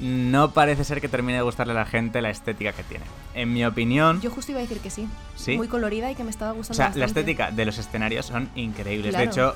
no 0.00 0.52
parece 0.52 0.84
ser 0.84 1.00
que 1.00 1.08
termine 1.08 1.38
de 1.38 1.42
gustarle 1.42 1.72
a 1.72 1.76
la 1.76 1.86
gente 1.86 2.20
la 2.20 2.28
estética 2.28 2.72
que 2.72 2.82
tiene. 2.82 3.04
En 3.32 3.54
mi 3.54 3.64
opinión, 3.64 4.20
Yo 4.20 4.30
justo 4.30 4.52
iba 4.52 4.58
a 4.58 4.62
decir 4.62 4.80
que 4.80 4.90
sí. 4.90 5.08
¿Sí? 5.34 5.56
Muy 5.56 5.68
colorida 5.68 6.10
y 6.10 6.14
que 6.14 6.24
me 6.24 6.30
estaba 6.30 6.52
o 6.52 6.56
gustando 6.56 6.76
sea, 6.76 6.92
la 6.94 7.06
estética 7.06 7.50
de 7.50 7.64
los 7.64 7.78
escenarios 7.78 8.26
son 8.26 8.50
increíbles. 8.54 9.10
Claro. 9.10 9.24
De 9.24 9.30
hecho, 9.30 9.54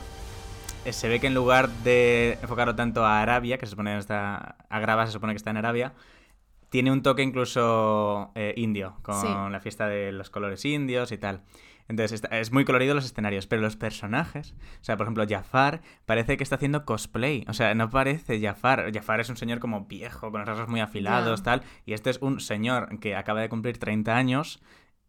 se 0.92 1.08
ve 1.08 1.20
que 1.20 1.26
en 1.26 1.34
lugar 1.34 1.68
de 1.68 2.38
enfocarlo 2.42 2.74
tanto 2.74 3.04
a 3.04 3.20
Arabia, 3.22 3.58
que 3.58 3.66
se 3.66 3.70
supone 3.70 3.92
que 3.92 3.98
está 3.98 4.56
a 4.68 4.80
Grava, 4.80 5.06
se 5.06 5.12
supone 5.12 5.32
que 5.32 5.38
está 5.38 5.50
en 5.50 5.56
Arabia, 5.56 5.92
tiene 6.68 6.90
un 6.90 7.02
toque 7.02 7.22
incluso 7.22 8.32
eh, 8.34 8.52
indio, 8.56 8.96
con 9.02 9.20
Sí. 9.20 9.28
la 9.28 9.60
fiesta 9.60 9.86
de 9.88 10.12
los 10.12 10.30
colores 10.30 10.64
indios 10.64 11.12
y 11.12 11.18
tal. 11.18 11.42
Entonces 11.86 12.12
está- 12.12 12.38
es 12.40 12.50
muy 12.50 12.64
colorido 12.64 12.94
los 12.94 13.04
escenarios, 13.04 13.46
pero 13.46 13.60
los 13.60 13.76
personajes, 13.76 14.54
o 14.80 14.84
sea, 14.84 14.96
por 14.96 15.04
ejemplo, 15.04 15.24
Jafar 15.28 15.82
parece 16.06 16.36
que 16.38 16.42
está 16.42 16.56
haciendo 16.56 16.84
cosplay, 16.86 17.44
o 17.46 17.52
sea, 17.52 17.74
no 17.74 17.90
parece 17.90 18.40
Jafar. 18.40 18.90
Jafar 18.92 19.20
es 19.20 19.28
un 19.28 19.36
señor 19.36 19.58
como 19.60 19.84
viejo, 19.84 20.30
con 20.30 20.40
los 20.40 20.48
rasgos 20.48 20.68
muy 20.68 20.80
afilados, 20.80 21.42
tal, 21.42 21.62
y 21.84 21.92
este 21.92 22.08
es 22.10 22.18
un 22.22 22.40
señor 22.40 22.98
que 23.00 23.14
acaba 23.16 23.40
de 23.42 23.50
cumplir 23.50 23.78
30 23.78 24.16
años 24.16 24.62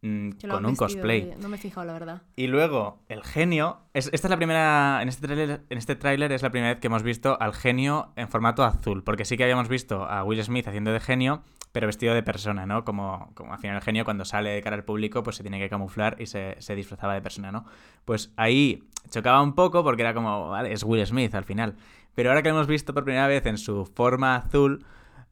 mm, 0.06 0.30
con 0.50 0.66
un 0.66 0.76
cosplay. 0.76 1.34
No 1.42 1.50
me 1.50 1.56
he 1.58 1.60
fijado, 1.60 1.86
la 1.86 1.94
verdad. 1.94 2.22
Y 2.36 2.48
luego, 2.48 3.00
el 3.10 3.24
genio. 3.24 3.80
es- 3.94 4.10
esta 4.14 4.28
es 4.28 4.30
la 4.30 4.38
primera. 4.38 5.00
En 5.02 5.10
este 5.10 5.26
tráiler 5.28 5.62
en 5.70 5.78
este 5.78 5.96
tráiler 5.96 6.32
es 6.32 6.42
la 6.42 6.50
primera 6.52 6.74
vez 6.74 6.80
que 6.82 6.88
hemos 6.88 7.04
visto 7.04 7.38
al 7.42 7.54
genio 7.54 8.12
en 8.16 8.28
formato 8.30 8.64
azul. 8.64 9.04
Porque 9.04 9.26
sí 9.26 9.38
que 9.38 9.44
habíamos 9.44 9.68
visto 9.70 10.06
a 10.06 10.24
Will 10.24 10.44
Smith 10.44 10.68
haciendo 10.68 10.92
de 10.92 11.00
genio, 11.00 11.42
pero 11.72 11.88
vestido 11.88 12.14
de 12.14 12.24
persona, 12.24 12.66
¿no? 12.66 12.86
Como, 12.86 13.32
como 13.34 13.54
al 13.54 13.60
final 13.60 13.78
el 13.78 13.82
genio 13.82 14.06
cuando 14.06 14.26
sale 14.26 14.50
de 14.52 14.62
cara 14.62 14.76
al 14.76 14.84
público, 14.84 15.24
pues 15.24 15.36
se 15.38 15.44
tiene 15.44 15.60
que 15.60 15.70
camuflar 15.70 16.16
y 16.20 16.26
se, 16.28 16.56
se 16.60 16.76
disfrazaba 16.76 17.14
de 17.14 17.22
persona, 17.22 17.52
¿no? 17.52 17.66
Pues 18.06 18.32
ahí 18.38 18.84
chocaba 19.10 19.42
un 19.42 19.54
poco 19.56 19.84
porque 19.84 20.02
era 20.04 20.14
como, 20.14 20.50
vale, 20.50 20.72
es 20.74 20.84
Will 20.84 21.06
Smith 21.06 21.34
al 21.36 21.44
final. 21.44 21.76
Pero 22.16 22.30
ahora 22.30 22.42
que 22.42 22.50
lo 22.50 22.56
hemos 22.56 22.68
visto 22.68 22.94
por 22.94 23.04
primera 23.04 23.28
vez 23.28 23.46
en 23.46 23.58
su 23.58 23.86
forma 23.86 24.36
azul, 24.38 24.86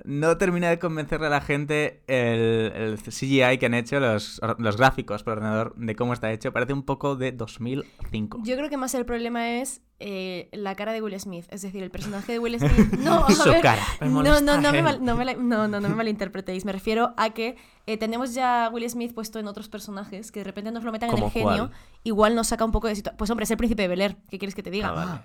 no 0.06 0.38
termina 0.38 0.70
de 0.70 0.80
convencerle 0.80 1.28
a 1.28 1.30
la 1.30 1.42
gente 1.42 2.04
el, 2.08 2.72
el 2.76 2.98
CGI 3.02 3.58
que 3.58 3.66
han 3.68 3.74
hecho, 3.74 4.00
los, 4.00 4.42
los 4.58 4.78
gráficos 4.78 5.24
por 5.24 5.34
ordenador 5.34 5.74
de 5.76 5.96
cómo 5.96 6.14
está 6.14 6.32
hecho. 6.32 6.52
Parece 6.52 6.74
un 6.74 6.84
poco 6.84 7.16
de 7.16 7.32
2005. 7.32 8.42
Yo 8.44 8.56
creo 8.58 8.70
que 8.70 8.78
más 8.78 8.94
el 8.96 9.06
problema 9.06 9.50
es 9.62 9.82
eh, 10.00 10.50
la 10.52 10.76
cara 10.76 10.92
de 10.92 11.02
Will 11.02 11.18
Smith. 11.20 11.46
Es 11.50 11.62
decir, 11.62 11.82
el 11.84 11.92
personaje 11.92 12.34
de 12.34 12.40
Will 12.40 12.60
Smith. 12.60 12.94
No, 13.00 13.26
a 13.26 13.32
Su 13.32 13.50
ver, 13.50 13.62
cara. 13.62 13.82
Me 14.02 14.08
No, 14.10 14.22
no, 14.42 14.60
no 14.60 14.72
me, 14.72 14.80
eh. 14.80 14.84
mal- 14.84 15.04
no, 15.04 15.16
me 15.16 15.26
la- 15.26 15.36
no, 15.36 15.68
no, 15.68 15.80
no 15.80 15.90
me 15.90 15.96
malinterpretéis. 15.96 16.66
Me 16.66 16.72
refiero 16.74 17.14
a 17.18 17.30
que 17.30 17.56
eh, 17.86 17.98
tenemos 17.98 18.34
ya 18.34 18.66
a 18.66 18.70
Will 18.70 18.90
Smith 18.90 19.14
puesto 19.14 19.40
en 19.40 19.48
otros 19.48 19.70
personajes 19.70 20.32
que 20.32 20.42
de 20.42 20.44
repente 20.44 20.72
nos 20.72 20.84
lo 20.84 20.92
metan 20.92 21.10
en 21.10 21.16
el 21.16 21.22
¿Cómo 21.22 21.32
genio. 21.32 21.72
Igual 22.04 22.36
nos 22.36 22.48
saca 22.48 22.66
un 22.66 22.72
poco 22.72 22.88
de 22.88 22.96
situación. 22.96 23.18
Pues 23.18 23.30
hombre, 23.30 23.46
es 23.46 23.52
el 23.52 23.58
príncipe 23.58 23.84
de 23.84 23.88
Bel 23.88 24.02
Air. 24.02 24.18
¿Qué 24.30 24.38
quieres 24.38 24.54
que 24.56 24.64
te 24.64 24.72
diga? 24.72 24.90
Ah, 24.90 24.92
vale. 24.92 25.22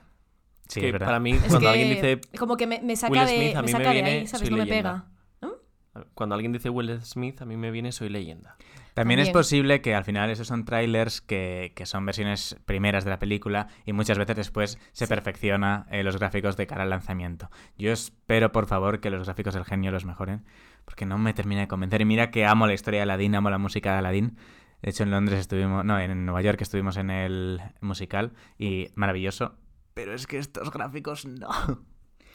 Sí, 0.68 0.80
que 0.80 0.88
es 0.90 0.98
para 0.98 1.18
mí, 1.18 1.32
Es 1.32 1.40
cuando 1.40 1.60
que 1.60 1.68
alguien 1.68 1.88
dice 1.90 2.20
como 2.38 2.56
que 2.56 2.66
me, 2.66 2.80
me 2.82 2.94
saca 2.94 3.12
Will 3.12 3.26
de, 3.26 3.36
Smith, 3.36 3.56
a 3.56 3.60
me 3.62 3.66
mí 3.66 3.72
saca 3.72 3.78
me 3.84 3.88
de 3.88 3.92
viene 3.94 4.10
ahí, 4.10 4.26
¿sabes? 4.26 4.48
Soy 4.48 4.50
No 4.50 4.56
me 4.58 4.64
Leyenda. 4.66 5.06
pega. 5.40 6.04
cuando 6.14 6.34
alguien 6.34 6.52
dice 6.52 6.68
Will 6.70 7.00
Smith, 7.02 7.40
a 7.42 7.44
mí 7.46 7.56
me 7.56 7.70
viene 7.70 7.90
Soy 7.92 8.08
leyenda. 8.08 8.56
También 8.94 9.20
es 9.20 9.30
posible 9.30 9.80
que 9.80 9.94
al 9.94 10.02
final 10.04 10.28
esos 10.28 10.48
son 10.48 10.64
trailers 10.64 11.20
que, 11.20 11.72
que 11.76 11.86
son 11.86 12.04
versiones 12.04 12.56
primeras 12.66 13.04
de 13.04 13.10
la 13.10 13.20
película 13.20 13.68
y 13.86 13.92
muchas 13.92 14.18
veces 14.18 14.34
después 14.34 14.76
se 14.92 15.06
perfecciona 15.06 15.86
eh, 15.92 16.02
los 16.02 16.18
gráficos 16.18 16.56
de 16.56 16.66
cara 16.66 16.82
al 16.82 16.90
lanzamiento. 16.90 17.48
Yo 17.78 17.92
espero, 17.92 18.50
por 18.50 18.66
favor, 18.66 18.98
que 19.00 19.10
los 19.10 19.24
gráficos 19.24 19.54
del 19.54 19.64
genio 19.64 19.92
los 19.92 20.04
mejoren, 20.04 20.44
porque 20.84 21.06
no 21.06 21.16
me 21.16 21.32
termina 21.32 21.60
de 21.60 21.68
convencer. 21.68 22.00
Y 22.00 22.06
mira 22.06 22.32
que 22.32 22.44
amo 22.44 22.66
la 22.66 22.74
historia 22.74 22.98
de 22.98 23.02
Aladdin, 23.04 23.36
amo 23.36 23.50
la 23.50 23.58
música 23.58 23.92
de 23.92 23.98
Aladdin. 23.98 24.36
De 24.82 24.90
hecho, 24.90 25.04
en 25.04 25.12
Londres 25.12 25.38
estuvimos, 25.38 25.84
no, 25.84 25.98
en 26.00 26.24
Nueva 26.26 26.42
York 26.42 26.60
estuvimos 26.60 26.96
en 26.96 27.10
el 27.10 27.60
musical 27.80 28.32
y 28.58 28.88
maravilloso. 28.96 29.54
Pero 29.98 30.14
es 30.14 30.28
que 30.28 30.38
estos 30.38 30.70
gráficos 30.70 31.24
no. 31.26 31.48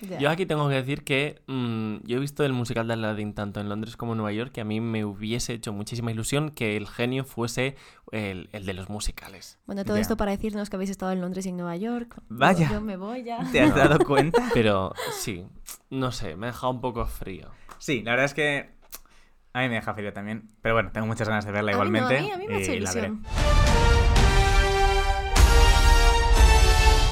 Ya. 0.01 0.20
Yo 0.20 0.29
aquí 0.29 0.46
tengo 0.46 0.67
que 0.67 0.75
decir 0.75 1.05
que 1.05 1.41
mm, 1.48 2.00
yo 2.05 2.17
he 2.17 2.20
visto 2.20 2.43
el 2.43 2.51
musical 2.51 2.86
de 2.89 2.96
Aladdin 2.96 3.34
tanto 3.34 3.62
en 3.62 3.70
Londres 3.70 3.96
como 3.96 4.12
en 4.12 4.17
Nueva 4.17 4.34
York 4.34 4.51
que 4.51 4.60
a 4.60 4.65
mí 4.65 4.82
me 4.82 5.05
hubiese 5.05 5.53
hecho 5.53 5.72
muchísima 5.72 6.12
ilusión 6.12 6.50
que 6.50 6.75
el 6.75 6.88
genio 6.89 7.24
fuese 7.24 7.77
el, 8.12 8.50
el 8.51 8.65
de 8.65 8.74
los 8.74 8.89
musicales. 8.89 9.60
Bueno, 9.65 9.86
todo 9.86 9.96
Ya. 9.96 10.01
esto 10.01 10.17
para 10.17 10.32
decirnos 10.32 10.70
que 10.70 10.75
habéis 10.75 10.89
estado 10.89 11.13
en 11.13 11.22
Londres 11.22 11.46
y 11.46 11.50
en 11.50 11.55
Nueva 11.55 11.77
York. 11.77 12.15
Yo- 12.17 12.24
Vaya. 12.27 12.70
Yo, 12.70 12.82
me 12.82 12.98
voy 12.98 13.24
ya. 13.24 13.50
¿Te 13.50 13.62
has 13.62 13.74
dado 13.74 14.00
cuenta? 14.00 14.50
Pero 14.53 14.91
sí, 15.22 15.46
no 15.89 16.12
sé, 16.12 16.36
me 16.36 16.48
ha 16.48 16.51
dejado 16.51 16.74
un 16.74 16.82
poco 16.82 17.05
frío. 17.05 17.51
Sí, 17.77 18.01
la 18.03 18.12
verdad 18.12 18.25
es 18.25 18.34
que 18.34 18.72
a 19.53 19.62
mí 19.62 19.70
me 19.70 19.75
deja 19.75 19.93
frío 19.93 20.12
también. 20.12 20.50
Pero 20.62 20.75
bueno, 20.75 20.91
tengo 20.91 21.08
muchas 21.08 21.29
ganas 21.29 21.46
de 21.46 21.53
verla 21.53 21.72
A 21.72 21.75
mí 21.86 21.91
no, 21.91 21.98
igualmente. 21.98 22.17
a 22.17 22.22
mí, 22.24 22.32
a 22.32 22.38
mí 22.39 22.48
me 22.50 22.55
ha 22.55 22.60
hecho 22.60 22.74
y 22.74 22.79
la 22.82 22.91
veré. 22.91 23.13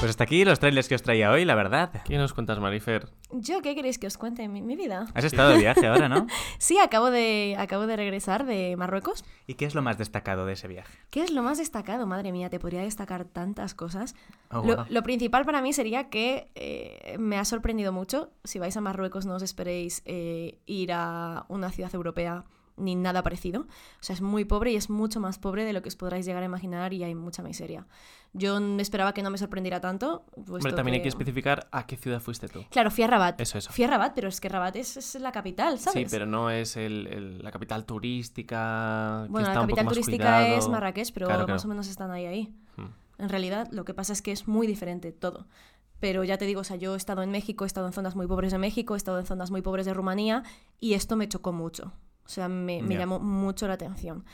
Pues 0.02 0.10
hasta 0.10 0.24
aquí 0.24 0.44
los 0.44 0.58
trailers 0.58 0.88
que 0.88 0.96
os 0.96 1.02
traía 1.02 1.30
hoy, 1.30 1.44
la 1.44 1.54
verdad. 1.54 2.02
¿Qué 2.04 2.16
nos 2.16 2.34
cuentas, 2.34 2.58
Marifer? 2.58 3.08
¿Yo 3.30 3.62
qué 3.62 3.76
queréis 3.76 4.00
que 4.00 4.08
os 4.08 4.18
cuente 4.18 4.48
mi, 4.48 4.60
mi 4.60 4.74
vida? 4.74 5.06
Has 5.14 5.22
estado 5.22 5.50
de 5.50 5.58
viaje 5.58 5.86
ahora, 5.86 6.08
¿no? 6.08 6.26
Sí, 6.58 6.76
acabo 6.78 7.12
de, 7.12 7.54
acabo 7.56 7.86
de 7.86 7.94
regresar 7.94 8.44
de 8.44 8.74
Marruecos. 8.76 9.24
¿Y 9.46 9.54
qué 9.54 9.64
es 9.64 9.76
lo 9.76 9.82
más 9.82 9.98
destacado 9.98 10.44
de 10.44 10.54
ese 10.54 10.66
viaje? 10.66 10.98
¿Qué 11.10 11.22
es 11.22 11.30
lo 11.30 11.44
más 11.44 11.58
destacado? 11.58 12.04
Madre 12.08 12.32
mía, 12.32 12.50
te 12.50 12.58
podría 12.58 12.80
destacar 12.80 13.26
tantas 13.26 13.74
cosas. 13.74 14.16
Oh, 14.50 14.64
lo, 14.66 14.74
wow. 14.74 14.86
lo 14.88 15.04
principal 15.04 15.44
para 15.44 15.62
mí 15.62 15.72
sería 15.72 16.10
que 16.10 16.50
eh, 16.56 17.16
me 17.20 17.38
ha 17.38 17.44
sorprendido 17.44 17.92
mucho. 17.92 18.32
Si 18.42 18.58
vais 18.58 18.76
a 18.76 18.80
Marruecos 18.80 19.24
no 19.24 19.36
os 19.36 19.42
esperéis 19.44 20.02
eh, 20.04 20.58
ir 20.66 20.90
a 20.92 21.44
una 21.46 21.70
ciudad 21.70 21.94
europea 21.94 22.44
ni 22.76 22.94
nada 22.94 23.22
parecido. 23.22 23.62
O 23.62 23.66
sea, 24.02 24.14
es 24.14 24.20
muy 24.22 24.44
pobre 24.44 24.72
y 24.72 24.76
es 24.76 24.90
mucho 24.90 25.20
más 25.20 25.38
pobre 25.38 25.64
de 25.64 25.72
lo 25.72 25.82
que 25.82 25.88
os 25.88 25.96
podráis 25.96 26.24
llegar 26.26 26.42
a 26.42 26.46
imaginar 26.46 26.92
y 26.92 27.04
hay 27.04 27.14
mucha 27.14 27.42
miseria. 27.42 27.86
Yo 28.34 28.58
esperaba 28.78 29.12
que 29.12 29.22
no 29.22 29.28
me 29.30 29.36
sorprendiera 29.36 29.80
tanto. 29.80 30.24
Hombre, 30.48 30.72
también 30.72 30.94
hay 30.96 31.02
que 31.02 31.08
especificar 31.10 31.68
a 31.70 31.86
qué 31.86 31.96
ciudad 31.98 32.18
fuiste 32.20 32.48
tú. 32.48 32.64
Claro, 32.70 32.90
fui 32.90 33.04
a 33.04 33.06
Rabat. 33.06 33.38
Eso, 33.40 33.58
eso. 33.58 33.70
Fui 33.72 33.84
a 33.84 33.88
Rabat, 33.88 34.12
pero 34.14 34.28
es 34.28 34.40
que 34.40 34.48
Rabat 34.48 34.74
es, 34.76 34.96
es 34.96 35.14
la 35.20 35.32
capital, 35.32 35.78
¿sabes? 35.78 36.08
Sí, 36.10 36.16
pero 36.16 36.24
no 36.24 36.48
es 36.50 36.76
el- 36.78 37.06
el- 37.08 37.42
la 37.44 37.50
capital 37.50 37.84
turística. 37.84 39.22
que 39.26 39.30
Bueno, 39.32 39.48
está 39.48 39.54
la 39.54 39.60
un 39.60 39.66
poco 39.68 39.76
capital 39.76 39.84
más 39.84 39.92
turística 39.94 40.48
es. 40.56 40.68
Marrakech, 40.68 41.12
pero 41.12 41.26
Claro, 41.26 41.46
más 41.46 41.64
o 41.64 41.68
menos 41.68 41.88
están 41.88 42.10
ahí, 42.10 42.26
ahí. 42.26 42.54
Hmm. 42.76 42.86
En 43.18 43.28
realidad, 43.28 43.68
lo 43.70 43.84
que 43.84 43.94
pasa 43.94 44.12
es 44.12 44.22
que 44.22 44.32
es 44.32 44.48
muy 44.48 44.66
diferente 44.66 45.12
todo. 45.12 45.46
Pero 46.00 46.24
ya 46.24 46.36
te 46.36 46.46
digo, 46.46 46.62
o 46.62 46.64
sea, 46.64 46.76
yo 46.76 46.94
he 46.94 46.96
estado 46.96 47.22
en 47.22 47.30
México, 47.30 47.64
he 47.64 47.66
estado 47.66 47.86
en 47.86 47.92
zonas 47.92 48.16
muy 48.16 48.26
pobres 48.26 48.50
de 48.50 48.58
México, 48.58 48.94
he 48.94 48.96
estado 48.96 49.20
en 49.20 49.26
zonas 49.26 49.50
muy 49.52 49.62
pobres 49.62 49.86
de 49.86 49.94
Rumanía 49.94 50.42
y 50.80 50.94
esto 50.94 51.14
me 51.16 51.28
chocó 51.28 51.52
mucho. 51.52 51.92
O 52.24 52.28
sea, 52.28 52.48
me, 52.48 52.82
me 52.82 52.94
Ya. 52.94 53.00
llamó 53.00 53.18
mucho 53.20 53.66
la 53.68 53.74
atención. 53.74 54.24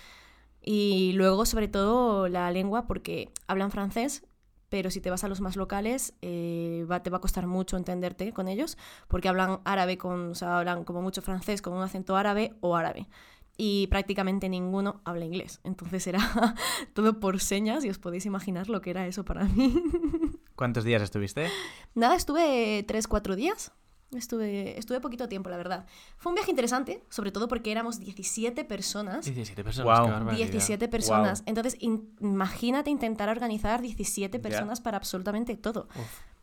Y 0.61 1.13
luego, 1.13 1.47
sobre 1.47 1.69
todo, 1.69 2.29
la 2.29 2.51
lengua, 2.51 2.87
porque 2.87 3.31
hablan 3.47 3.71
francés, 3.71 4.25
pero 4.69 4.91
si 4.91 5.01
te 5.01 5.09
vas 5.11 5.25
a 5.25 5.29
los 5.29 5.41
más 5.41 5.57
locales, 5.57 6.15
eh, 6.21 6.85
va, 6.91 7.03
te 7.03 7.09
va 7.11 7.19
a 7.19 7.21
costar 7.21 7.47
mucho 7.47 7.77
entenderte 7.79 8.33
con 8.33 8.49
ellos, 8.49 8.77
porque 9.07 9.29
hablan 9.29 9.61
árabe, 9.65 9.97
con, 9.97 10.33
o 10.33 10.35
sea, 10.35 10.59
hablan 10.59 10.85
como 10.85 11.01
mucho 11.01 11.23
francés 11.23 11.63
con 11.63 11.73
un 11.73 11.83
acento 11.83 12.17
árabe 12.17 12.55
o 12.61 12.77
árabe. 12.77 13.09
Y 13.57 13.87
prácticamente 13.89 14.49
ninguno 14.49 15.01
habla 15.05 15.25
inglés. 15.25 15.61
Entonces 15.65 16.07
era 16.07 16.21
todo 16.93 17.19
por 17.19 17.41
señas 17.41 17.85
y 17.85 17.89
os 17.91 17.99
podéis 17.99 18.27
imaginar 18.27 18.69
lo 18.69 18.81
que 18.81 18.91
era 18.91 19.07
eso 19.07 19.25
para 19.25 19.45
mí. 19.45 19.75
¿Cuántos 20.55 20.85
días 20.85 21.03
estuviste? 21.03 21.49
Nada, 21.95 22.15
estuve 22.15 22.85
3-4 22.87 23.35
días. 23.37 23.73
Estuve, 24.17 24.79
estuve 24.79 25.01
poquito 25.01 25.29
tiempo, 25.29 25.51
la 25.51 25.59
verdad. 25.59 25.85
Fue 26.17 26.31
un 26.31 26.35
viaje 26.37 26.51
interesante, 26.51 27.05
sobre 27.11 27.31
todo 27.31 27.47
porque 27.47 27.71
éramos 27.71 28.01
17 28.01 28.65
personas. 28.65 29.27
17 29.27 29.63
personas, 29.63 29.87
barbaridad. 30.01 30.47
17 30.47 30.89
personas. 30.89 31.43
Entonces, 31.45 31.77
in- 31.81 32.15
imagínate 32.21 32.89
intentar 32.89 33.29
organizar 33.29 33.83
17 33.83 34.39
personas 34.39 34.81
para 34.81 34.97
absolutamente 34.97 35.57
todo. 35.59 35.89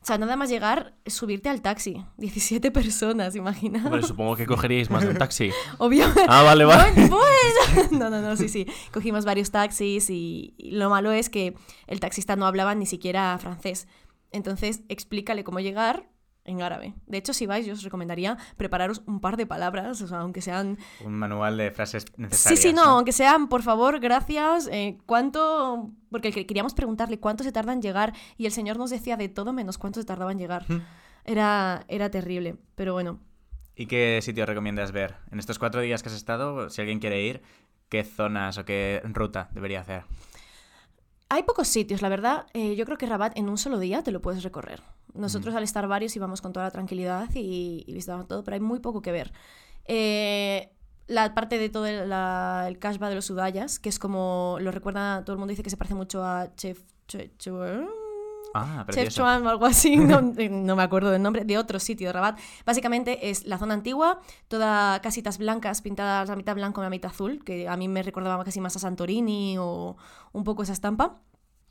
O 0.01 0.05
sea, 0.05 0.19
nada 0.19 0.36
más 0.36 0.51
llegar, 0.51 0.93
subirte 1.07 1.50
al 1.50 1.63
taxi. 1.63 2.05
17 2.17 2.69
personas, 2.69 3.36
imagina. 3.36 3.84
Hombre, 3.84 4.03
supongo 4.03 4.36
que 4.36 4.45
cogeríais 4.45 4.91
más 4.91 5.01
de 5.03 5.10
un 5.10 5.17
taxi. 5.17 5.50
Obvio. 5.79 6.05
Ah, 6.27 6.43
vale, 6.43 6.65
vale. 6.65 6.91
Bueno, 6.93 7.17
pues. 7.17 7.91
No, 7.91 8.12
no, 8.12 8.22
no, 8.22 8.36
sí, 8.38 8.48
sí. 8.48 8.67
Cogimos 8.93 9.25
varios 9.25 9.50
taxis 9.50 10.12
y, 10.12 10.53
y 10.60 10.72
lo 10.72 10.91
malo 10.91 11.12
es 11.12 11.31
que 11.31 11.55
el 11.88 12.00
taxista 12.00 12.36
no 12.36 12.45
hablaba 12.45 12.75
ni 12.75 12.86
siquiera 12.86 13.36
francés. 13.39 13.88
Entonces, 14.31 14.81
explícale 14.89 15.43
cómo 15.43 15.60
llegar 15.60 16.07
en 16.46 16.62
árabe. 16.62 16.94
De 17.08 17.18
hecho, 17.18 17.34
si 17.34 17.46
vais, 17.46 17.66
yo 17.66 17.74
os 17.74 17.84
recomendaría 17.84 18.38
prepararos 18.56 19.02
un 19.08 19.20
par 19.20 19.36
de 19.36 19.46
palabras, 19.46 20.02
o 20.02 20.08
sea, 20.08 20.20
aunque 20.20 20.42
sean... 20.42 20.78
Un 21.04 21.14
manual 21.16 21.58
de 21.58 21.72
frases 21.72 22.06
Sí, 22.06 22.14
necesarias. 22.22 22.62
sí, 22.62 22.74
no, 22.74 22.84
aunque 22.84 23.12
sean, 23.12 23.48
por 23.50 23.62
favor, 23.64 24.00
gracias, 24.00 24.70
eh, 24.72 24.98
¿cuánto...? 25.06 25.92
Porque 26.12 26.32
que- 26.32 26.46
queríamos 26.46 26.74
preguntarle 26.74 27.20
cuánto 27.20 27.44
se 27.44 27.52
tarda 27.52 27.74
en 27.74 27.82
llegar 27.82 28.14
y 28.38 28.46
el 28.46 28.52
señor 28.52 28.78
nos 28.78 28.90
decía 28.92 29.18
de 29.18 29.28
todo 29.28 29.52
menos 29.54 29.78
cuánto 29.78 30.00
se 30.00 30.06
tardaba 30.06 30.32
en 30.32 30.38
llegar. 30.40 30.66
Era, 31.25 31.84
era 31.88 32.10
terrible, 32.12 32.56
pero 32.75 32.94
bueno, 32.94 33.20
¿Y 33.78 33.88
qué 33.88 34.20
sitio 34.22 34.46
recomiendas 34.46 34.94
ver? 34.94 35.16
En 35.32 35.40
estos 35.40 35.60
cuatro 35.60 35.82
días 35.82 36.02
que 36.02 36.08
has 36.08 36.16
estado, 36.16 36.70
si 36.70 36.80
alguien 36.80 37.00
quiere 37.00 37.22
ir, 37.24 37.42
¿qué 37.90 38.06
zonas 38.06 38.58
o 38.58 38.64
qué 38.64 39.02
ruta 39.04 39.50
debería 39.52 39.82
hacer? 39.82 40.04
Hay 41.36 41.44
pocos 41.44 41.68
sitios, 41.68 42.01
la 42.01 42.08
verdad. 42.08 42.46
eh, 42.54 42.75
yo 42.77 42.86
creo 42.86 42.98
que 42.98 43.06
Rabat 43.06 43.38
en 43.38 43.50
un 43.50 43.58
solo 43.58 43.77
día 43.77 44.04
te 44.04 44.12
lo 44.13 44.22
puedes 44.22 44.42
recorrer. 44.42 44.82
Nosotros 45.13 45.54
al 45.54 45.63
estar 45.63 45.86
varios 45.88 46.15
íbamos 46.15 46.42
con 46.42 46.54
toda 46.54 46.65
la 46.65 46.72
tranquilidad 46.72 47.27
y, 47.34 47.84
y 47.86 47.94
visitábamos 47.94 48.27
todo, 48.30 48.44
pero 48.46 48.56
hay 48.56 48.62
muy 48.62 48.80
poco 48.80 49.01
que 49.01 49.12
ver. 49.12 49.34
Eh, 49.84 50.72
la 51.08 51.34
parte 51.36 51.58
de 51.58 51.70
todo 51.70 51.86
el, 51.88 52.08
la- 52.10 52.65
el 52.70 52.80
Kashba 52.80 53.10
de 53.10 53.15
los 53.15 53.30
Udayas, 53.30 53.80
que 53.80 53.89
es 53.89 54.00
como, 54.00 54.58
lo 54.62 54.72
recuerda, 54.72 55.24
todo 55.25 55.34
el 55.34 55.39
mundo 55.39 55.50
dice 55.51 55.62
que 55.63 55.70
se 55.70 55.77
parece 55.77 55.94
mucho 55.96 56.24
a 56.24 56.56
Chef... 56.56 56.80
Chef, 57.08 57.32
Chef- 57.38 57.54
Ah, 58.57 58.85
Chef 58.88 58.95
precioso. 58.95 59.21
Chuan 59.21 59.45
o 59.45 59.50
algo 59.50 59.65
así, 59.65 59.97
no, 59.97 60.21
no 60.50 60.75
me 60.75 60.83
acuerdo 60.83 61.12
del 61.12 61.21
nombre, 61.21 61.43
de 61.45 61.57
otro 61.57 61.79
sitio 61.79 62.07
de 62.07 62.13
Rabat. 62.13 62.39
Básicamente 62.65 63.29
es 63.29 63.45
la 63.45 63.57
zona 63.57 63.74
antigua, 63.74 64.19
toda 64.47 65.01
casitas 65.01 65.38
blancas 65.38 65.81
pintadas 65.81 66.29
la 66.29 66.35
mitad 66.35 66.55
blanco 66.55 66.81
y 66.81 66.83
la 66.85 66.89
mitad 66.89 67.12
azul, 67.12 67.43
que 67.43 67.67
a 67.67 67.75
mí 67.77 67.88
me 67.88 68.01
recordaba 68.03 68.43
casi 68.43 68.62
más 68.62 68.75
a 68.75 68.79
Santorini 68.79 69.57
o 69.59 69.97
un 70.31 70.43
poco 70.43 70.63
esa 70.63 70.74
estampa. 70.74 71.19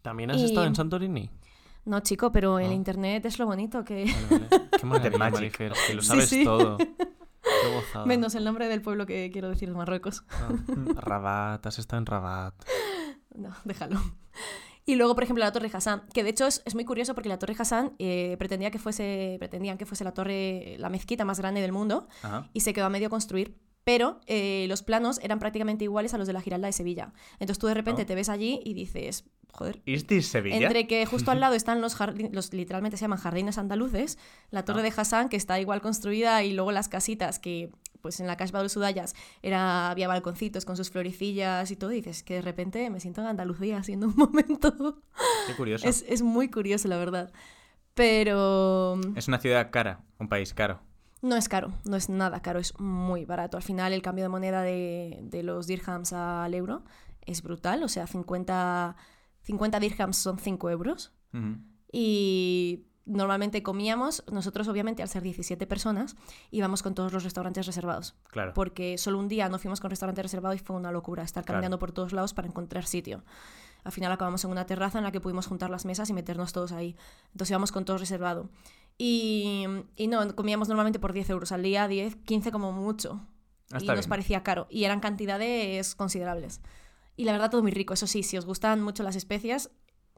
¿También 0.03 0.31
has 0.31 0.37
Y- 0.39 0.45
estado 0.45 0.67
en 0.67 0.75
Santorini? 0.75 1.31
No, 1.87 2.01
chico, 2.01 2.33
pero 2.33 2.59
el 2.59 2.71
Ah. 2.71 2.75
internet 2.75 3.25
es 3.27 3.39
lo 3.39 3.45
bonito 3.47 3.85
que... 3.85 4.05
Vale, 4.31 4.47
vale. 4.49 4.69
Qué 4.81 4.87
maravilla, 4.87 5.19
Magic. 5.19 5.35
Marifer, 5.35 5.73
que 5.87 5.95
lo 5.95 6.03
Sí, 6.03 6.09
sabes 6.09 6.29
sí. 6.31 6.45
todo. 6.45 6.79
Qué. 6.79 7.99
Menos 8.07 8.35
el 8.35 8.45
nombre 8.45 8.69
del 8.69 8.81
pueblo 8.81 9.05
que 9.05 9.31
quiero 9.31 9.51
decir 9.51 9.69
de 9.69 9.75
Marruecos. 9.75 10.25
Ah, 10.31 10.49
Rabat, 10.97 11.67
has 11.67 11.79
estado 11.79 11.99
en 12.01 12.07
Rabat. 12.07 12.55
No, 13.35 13.51
déjalo. 13.65 14.01
Y 14.87 14.97
luego, 14.97 15.15
por 15.15 15.25
ejemplo, 15.25 15.43
la 15.45 15.53
Torre 15.53 15.71
Hassan, 15.73 16.03
que 16.13 16.23
de 16.23 16.31
hecho 16.31 16.47
es, 16.47 16.63
es 16.67 16.75
muy 16.75 16.85
curioso 16.85 17.15
porque 17.15 17.29
la 17.31 17.39
Torre 17.39 17.55
Hassan 17.59 17.95
eh, 17.99 18.37
pretendía 18.39 18.71
que 18.71 18.79
fuese, 18.79 19.37
pretendían 19.39 19.79
que 19.79 19.87
fuese 19.87 20.05
la 20.05 20.13
torre, 20.13 20.77
la 20.79 20.91
mezquita 20.91 21.25
más 21.25 21.39
grande 21.39 21.61
del 21.63 21.73
mundo 21.73 22.07
Ajá. 22.23 22.51
y 22.53 22.61
se 22.61 22.73
quedó 22.75 22.85
a 22.87 22.91
medio 22.91 23.09
construir. 23.09 23.57
Pero 23.85 24.21
eh, 24.27 24.65
los 24.69 24.83
planos 24.83 25.19
eran 25.23 25.39
prácticamente 25.39 25.85
iguales 25.85 26.15
a 26.15 26.19
los 26.19 26.27
de 26.27 26.33
la 26.33 26.41
Giralda 26.41 26.67
de 26.67 26.73
Sevilla. 26.73 27.13
Entonces 27.35 27.59
tú 27.59 27.67
de 27.67 27.75
repente 27.75 28.03
Oh. 28.03 28.07
te 28.07 28.15
ves 28.15 28.31
allí 28.31 28.61
y 28.65 28.73
dices, 28.73 29.25
joder, 29.53 29.83
¿Is 29.85 30.07
this 30.07 30.27
Sevilla? 30.29 30.57
entre 30.57 30.87
que 30.87 31.05
justo 31.05 31.31
al 31.31 31.41
lado 31.41 31.55
están 31.55 31.81
los, 31.83 31.99
jardin- 31.99 32.31
los 32.33 32.53
literalmente 32.55 32.97
se 32.97 33.03
llaman 33.03 33.19
jardines 33.19 33.59
andaluces, 33.59 34.19
la 34.51 34.65
torre 34.65 34.81
Ah. 34.81 34.85
de 34.85 34.93
Hassan 34.97 35.29
que 35.29 35.37
está 35.37 35.61
igual 35.61 35.83
construida 35.83 36.43
y 36.45 36.53
luego 36.55 36.73
las 36.73 36.89
casitas 36.89 37.39
que 37.39 37.71
pues 38.05 38.21
en 38.21 38.27
la 38.27 38.37
Casbah 38.37 38.59
de 38.59 38.65
los 38.65 39.15
era, 39.41 39.89
había 39.91 40.09
balconcitos 40.09 40.67
con 40.67 40.77
sus 40.77 40.91
florecillas 40.91 41.71
y 41.71 41.77
todo, 41.77 41.91
y 41.91 42.03
dices 42.03 42.23
que 42.23 42.35
de 42.35 42.43
repente 42.43 42.91
me 42.91 43.01
siento 43.01 43.23
en 43.23 43.29
Andalucía 43.29 43.79
haciendo 43.79 44.09
un 44.09 44.15
momento. 44.17 45.01
Qué 45.47 45.57
curioso. 45.57 45.89
Es, 45.89 46.05
es 46.07 46.21
muy 46.21 46.51
curioso, 46.51 46.87
la 46.89 46.99
verdad. 46.99 47.33
Pero 47.95 49.01
Es 49.17 49.27
una 49.27 49.39
ciudad 49.39 49.71
cara, 49.71 50.03
un 50.19 50.29
país 50.29 50.53
caro. 50.53 50.83
no 51.23 51.35
es 51.35 51.49
caro, 51.49 51.73
no 51.87 51.97
es 51.97 52.11
nada 52.11 52.43
caro, 52.43 52.59
es 52.59 52.79
muy 52.79 53.25
barato. 53.25 53.57
Al 53.57 53.63
final 53.63 53.95
el 53.95 54.03
cambio 54.03 54.27
de 54.27 54.29
moneda 54.29 54.61
de, 54.61 55.21
de 55.23 55.43
los 55.43 55.67
dirhams 55.67 56.13
al 56.13 56.53
euro 56.53 56.85
es 57.23 57.41
brutal, 57.41 57.83
o 57.85 57.89
sea, 57.89 58.07
50, 58.07 58.97
50 59.45 59.81
dirhams 59.81 60.19
son 60.19 60.39
5 60.39 60.69
euros. 60.69 61.15
Y 61.91 62.85
normalmente 63.07 63.63
comíamos, 63.63 64.25
nosotros 64.33 64.67
obviamente 64.69 65.03
al 65.03 65.09
ser 65.09 65.23
17 65.23 65.67
personas, 65.67 66.17
íbamos 66.51 66.83
con 66.83 66.95
todos 66.95 67.13
los 67.13 67.23
restaurantes 67.25 67.67
reservados. 67.67 68.15
Claro. 68.29 68.53
Porque 68.55 68.97
solo 68.99 69.19
un 69.19 69.29
día 69.29 69.49
no 69.49 69.59
fuimos 69.59 69.81
con 69.81 69.91
restaurante 69.91 70.23
reservado 70.23 70.55
y 70.55 70.59
fue 70.59 70.75
una 70.77 70.91
locura 70.91 71.23
estar 71.23 71.45
Claro. 71.45 71.59
caminando 71.59 71.79
por 71.79 71.93
todos 71.93 72.13
lados 72.13 72.33
para 72.35 72.49
encontrar 72.49 72.87
sitio. 72.87 73.23
Al 73.85 73.93
final 73.93 74.11
acabamos 74.13 74.43
en 74.45 74.51
una 74.51 74.65
terraza 74.65 74.97
en 74.99 75.05
la 75.05 75.13
que 75.13 75.21
pudimos 75.21 75.47
juntar 75.47 75.69
las 75.69 75.85
mesas 75.85 76.09
y 76.09 76.15
meternos 76.15 76.53
todos 76.55 76.73
ahí. 76.73 76.97
Entonces 77.33 77.51
íbamos 77.51 77.71
con 77.73 77.85
todo 77.85 77.99
reservado. 77.99 78.49
Y, 78.97 79.67
y 79.97 80.07
no, 80.07 80.35
comíamos 80.35 80.69
normalmente 80.69 80.99
por 80.99 81.13
10 81.13 81.29
euros 81.31 81.53
al 81.53 81.63
día, 81.63 81.87
10, 81.89 82.17
15 82.17 82.51
como 82.53 82.73
mucho. 82.73 83.21
Ah, 83.73 83.79
y 83.83 83.87
nos 83.87 83.99
bien. 83.99 84.09
parecía 84.09 84.43
caro. 84.43 84.67
Y 84.71 84.85
eran 84.85 85.01
cantidades 85.01 85.95
considerables. 85.95 86.61
Y 87.17 87.25
la 87.25 87.33
verdad 87.33 87.51
todo 87.51 87.63
muy 87.63 87.73
rico. 87.73 87.93
Eso 87.95 88.07
sí, 88.07 88.23
si 88.23 88.39
os 88.39 88.47
gustan 88.47 88.81
mucho 88.83 89.03
las 89.03 89.17
especias, 89.17 89.71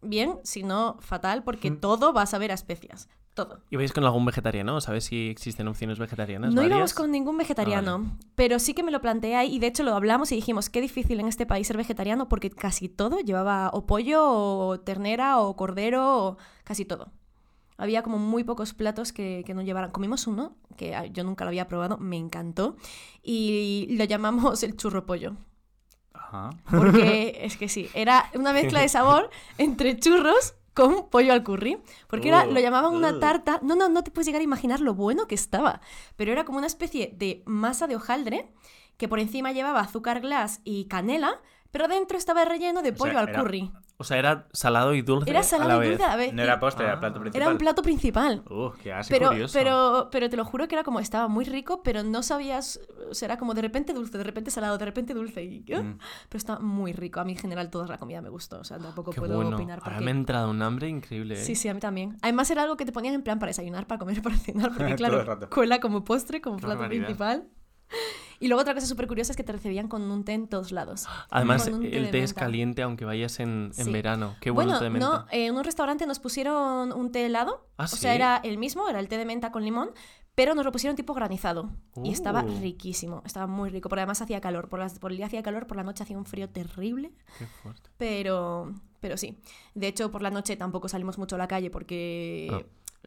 bien, 0.02 0.38
si 0.44 0.62
no, 0.62 0.96
fatal, 1.00 1.42
porque 1.44 1.70
Mm. 1.70 1.80
todo 1.80 2.12
va 2.12 2.22
a 2.22 2.26
saber 2.26 2.50
a 2.50 2.54
especias. 2.54 3.08
Todo. 3.34 3.60
¿Y 3.68 3.76
vais 3.76 3.92
con 3.92 4.02
algún 4.04 4.24
vegetariano? 4.24 4.80
¿Sabes 4.80 5.04
si 5.04 5.28
existen 5.28 5.68
opciones 5.68 5.98
vegetarianas? 5.98 6.54
No 6.54 6.62
íbamos 6.62 6.94
con 6.94 7.10
ningún 7.10 7.36
vegetariano, 7.36 7.90
Ah, 7.96 7.98
vale. 7.98 8.10
pero 8.34 8.58
sí 8.58 8.72
que 8.72 8.82
me 8.82 8.90
lo 8.90 9.02
planteé 9.02 9.36
ahí 9.36 9.54
y 9.56 9.58
de 9.58 9.66
hecho 9.66 9.82
lo 9.82 9.94
hablamos 9.94 10.32
y 10.32 10.36
dijimos 10.36 10.70
qué 10.70 10.80
difícil 10.80 11.20
en 11.20 11.28
este 11.28 11.44
país 11.44 11.66
ser 11.66 11.76
vegetariano 11.76 12.30
porque 12.30 12.48
casi 12.48 12.88
todo 12.88 13.20
llevaba 13.20 13.68
o 13.74 13.84
pollo 13.84 14.24
o 14.26 14.80
ternera 14.80 15.38
o 15.40 15.54
cordero 15.54 16.16
o 16.28 16.36
casi 16.64 16.86
todo. 16.86 17.12
Había 17.76 18.02
como 18.02 18.16
muy 18.16 18.42
pocos 18.42 18.72
platos 18.72 19.12
que, 19.12 19.42
que 19.44 19.52
no 19.52 19.60
llevaran. 19.60 19.90
Comimos 19.90 20.26
uno 20.26 20.56
que 20.78 20.94
ah, 20.94 21.04
yo 21.04 21.22
nunca 21.22 21.44
lo 21.44 21.48
había 21.50 21.68
probado, 21.68 21.98
me 21.98 22.16
encantó 22.16 22.76
y 23.22 23.86
lo 23.98 24.04
llamamos 24.04 24.62
el 24.62 24.78
churro 24.78 25.04
pollo. 25.04 25.36
Ajá. 26.26 26.50
Porque 26.70 27.38
es 27.42 27.56
que 27.56 27.68
sí, 27.68 27.88
era 27.94 28.30
una 28.34 28.52
mezcla 28.52 28.80
de 28.80 28.88
sabor 28.88 29.30
entre 29.58 29.96
churros 29.96 30.54
con 30.74 31.08
pollo 31.08 31.32
al 31.32 31.42
curry. 31.42 31.78
Porque 32.06 32.28
era, 32.28 32.44
lo 32.44 32.60
llamaban 32.60 32.94
una 32.94 33.18
tarta. 33.18 33.60
No, 33.62 33.74
no, 33.74 33.88
no 33.88 34.04
te 34.04 34.10
puedes 34.10 34.26
llegar 34.26 34.40
a 34.40 34.44
imaginar 34.44 34.80
lo 34.80 34.94
bueno 34.94 35.26
que 35.26 35.34
estaba. 35.34 35.80
Pero 36.16 36.32
era 36.32 36.44
como 36.44 36.58
una 36.58 36.66
especie 36.66 37.14
de 37.16 37.42
masa 37.46 37.86
de 37.86 37.96
hojaldre 37.96 38.50
que 38.96 39.08
por 39.08 39.18
encima 39.18 39.52
llevaba 39.52 39.80
azúcar 39.80 40.20
glass 40.20 40.60
y 40.64 40.86
canela, 40.86 41.40
pero 41.76 41.88
dentro 41.88 42.16
estaba 42.16 42.44
relleno 42.46 42.80
de 42.80 42.88
sea, 42.90 42.96
pollo 42.96 43.18
al 43.18 43.28
era- 43.28 43.42
curry. 43.42 43.70
O 43.98 44.04
sea, 44.04 44.18
era 44.18 44.46
salado 44.52 44.94
y 44.94 45.00
dulce. 45.00 45.30
Era 45.30 45.40
a 45.40 45.42
salado 45.42 45.70
la 45.70 45.76
y 45.76 45.80
vez. 45.80 45.98
dulce 45.98 46.04
a 46.04 46.08
la 46.08 46.16
vez. 46.16 46.32
No 46.34 46.42
era 46.42 46.60
postre, 46.60 46.84
Ah. 46.84 46.88
era 46.90 47.00
plato 47.00 47.18
principal. 47.20 47.42
Era 47.42 47.50
un 47.52 47.58
plato 47.58 47.82
principal. 47.82 48.42
Uh, 48.50 48.70
qué 48.82 48.92
asco. 48.92 49.08
Pero, 49.10 49.28
curioso. 49.28 49.52
pero, 49.58 50.08
pero 50.12 50.28
te 50.28 50.36
lo 50.36 50.44
juro 50.44 50.68
que 50.68 50.74
era 50.74 50.84
como, 50.84 51.00
estaba 51.00 51.28
muy 51.28 51.46
rico, 51.46 51.82
pero 51.82 52.02
no 52.02 52.22
sabías, 52.22 52.78
o 53.10 53.14
sea, 53.14 53.26
era 53.26 53.38
como 53.38 53.54
de 53.54 53.62
repente 53.62 53.94
dulce, 53.94 54.18
de 54.18 54.24
repente 54.24 54.50
salado, 54.50 54.76
de 54.76 54.84
repente 54.84 55.14
dulce. 55.14 55.44
Y, 55.44 55.64
¡ah! 55.74 55.80
Mm. 55.82 55.98
Pero 56.28 56.38
está 56.38 56.58
muy 56.58 56.92
rico. 56.92 57.20
A 57.20 57.24
mí 57.24 57.32
en 57.32 57.38
general 57.38 57.70
toda 57.70 57.86
la 57.86 57.96
comida 57.98 58.20
me 58.20 58.28
gustó, 58.28 58.58
o 58.60 58.64
sea, 58.64 58.78
tampoco 58.78 59.12
Qué 59.12 59.20
puedo 59.20 59.36
bueno. 59.36 59.56
opinar 59.56 59.78
Ahora 59.78 59.92
porque... 59.92 60.04
me 60.04 60.10
ha 60.10 60.14
entrado 60.14 60.50
un 60.50 60.60
hambre 60.60 60.88
increíble. 60.88 61.34
¿eh? 61.34 61.44
Sí, 61.44 61.54
sí, 61.54 61.68
a 61.68 61.74
mí 61.74 61.80
también. 61.80 62.18
Además 62.20 62.50
era 62.50 62.64
algo 62.64 62.76
que 62.76 62.84
te 62.84 62.92
ponían 62.92 63.14
en 63.14 63.22
plan 63.22 63.38
para 63.38 63.48
desayunar, 63.48 63.86
para 63.86 63.98
comer, 63.98 64.20
para 64.22 64.36
cenar, 64.36 64.72
porque 64.76 64.94
claro, 64.96 65.38
cuela 65.48 65.80
como 65.80 66.04
postre, 66.04 66.42
como 66.42 66.56
Qué 66.58 66.66
plato 66.66 66.86
principal. 66.86 67.48
Y 68.40 68.48
luego 68.48 68.60
otra 68.62 68.74
cosa 68.74 68.86
súper 68.86 69.06
curiosa 69.06 69.32
es 69.32 69.36
que 69.36 69.44
te 69.44 69.52
recibían 69.52 69.88
con 69.88 70.02
un 70.10 70.24
té 70.24 70.32
en 70.34 70.46
todos 70.48 70.72
lados. 70.72 71.06
Además, 71.30 71.64
té 71.64 71.96
el 71.96 72.10
té 72.10 72.22
es 72.22 72.34
caliente 72.34 72.82
aunque 72.82 73.04
vayas 73.04 73.40
en, 73.40 73.72
en 73.76 73.84
Sí. 73.86 73.92
verano. 73.92 74.36
Qué 74.40 74.50
bueno, 74.50 74.72
bueno, 74.72 74.78
té 74.78 74.84
de 74.84 74.90
menta. 74.90 75.06
no, 75.08 75.26
eh, 75.30 75.46
en 75.46 75.56
un 75.56 75.64
restaurante 75.64 76.06
nos 76.06 76.18
pusieron 76.18 76.92
un 76.92 77.12
té 77.12 77.26
helado. 77.26 77.66
Ah, 77.78 77.84
o 77.84 77.88
sea, 77.88 78.14
era 78.14 78.36
el 78.38 78.58
mismo, 78.58 78.88
era 78.88 79.00
el 79.00 79.08
té 79.08 79.16
de 79.18 79.24
menta 79.24 79.50
con 79.52 79.64
limón, 79.64 79.90
pero 80.34 80.54
nos 80.54 80.64
lo 80.66 80.72
pusieron 80.72 80.96
tipo 80.96 81.14
granizado. 81.14 81.70
Y 82.04 82.12
estaba 82.12 82.42
Uh. 82.44 82.60
riquísimo, 82.60 83.22
estaba 83.24 83.46
muy 83.46 83.70
rico. 83.70 83.88
Porque 83.88 84.00
además 84.02 84.20
hacía 84.20 84.40
calor. 84.42 84.68
Por, 84.68 84.80
las, 84.80 84.98
por 84.98 85.10
el 85.12 85.16
día 85.16 85.26
hacía 85.26 85.42
calor, 85.42 85.66
por 85.66 85.76
la 85.78 85.82
noche 85.82 86.02
hacía 86.02 86.18
un 86.18 86.26
frío 86.26 86.48
terrible. 86.50 87.12
Qué 87.38 87.46
fuerte. 87.46 87.88
Pero, 87.96 88.74
pero 89.00 89.16
sí. 89.16 89.38
De 89.74 89.86
hecho, 89.88 90.10
por 90.10 90.20
la 90.20 90.30
noche 90.30 90.56
tampoco 90.56 90.88
salimos 90.88 91.16
mucho 91.16 91.36
a 91.36 91.38
la 91.38 91.48
calle 91.48 91.70
porque, 91.70 92.48
Ah. 92.52 92.60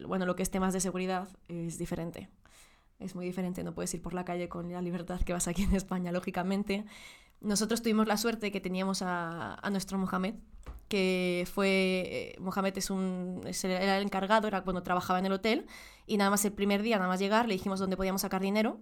bueno, 0.07 0.25
lo 0.25 0.35
que 0.35 0.41
es 0.41 0.49
temas 0.49 0.73
de 0.73 0.79
seguridad 0.79 1.27
es 1.47 1.77
diferente. 1.77 2.29
Es 2.99 3.15
muy 3.15 3.25
diferente, 3.25 3.63
no 3.63 3.73
puedes 3.73 3.93
ir 3.93 4.01
por 4.01 4.13
la 4.13 4.25
calle 4.25 4.49
con 4.49 4.71
la 4.71 4.81
libertad 4.81 5.21
que 5.21 5.31
vas 5.33 5.47
aquí 5.47 5.63
en 5.63 5.73
España, 5.73 6.11
lógicamente. 6.11 6.85
Nosotros 7.39 7.81
tuvimos 7.81 8.07
la 8.07 8.17
suerte 8.17 8.51
que 8.51 8.59
teníamos 8.59 9.01
a, 9.01 9.55
a 9.55 9.69
nuestro 9.69 9.97
Mohamed, 9.97 10.35
que 10.89 11.47
fue... 11.51 12.33
eh, 12.35 12.35
Mohamed 12.39 12.77
es 12.77 12.89
un, 12.89 13.41
era 13.63 13.97
el 13.97 14.03
encargado, 14.03 14.47
era 14.49 14.61
cuando 14.63 14.83
trabajaba 14.83 15.17
en 15.19 15.25
el 15.25 15.31
hotel, 15.31 15.65
y 16.05 16.17
nada 16.17 16.29
más 16.29 16.43
el 16.43 16.51
primer 16.51 16.81
día, 16.81 16.97
nada 16.97 17.07
más 17.07 17.19
llegar, 17.19 17.47
le 17.47 17.53
dijimos 17.53 17.79
dónde 17.79 17.95
podíamos 17.95 18.21
sacar 18.21 18.41
dinero. 18.41 18.81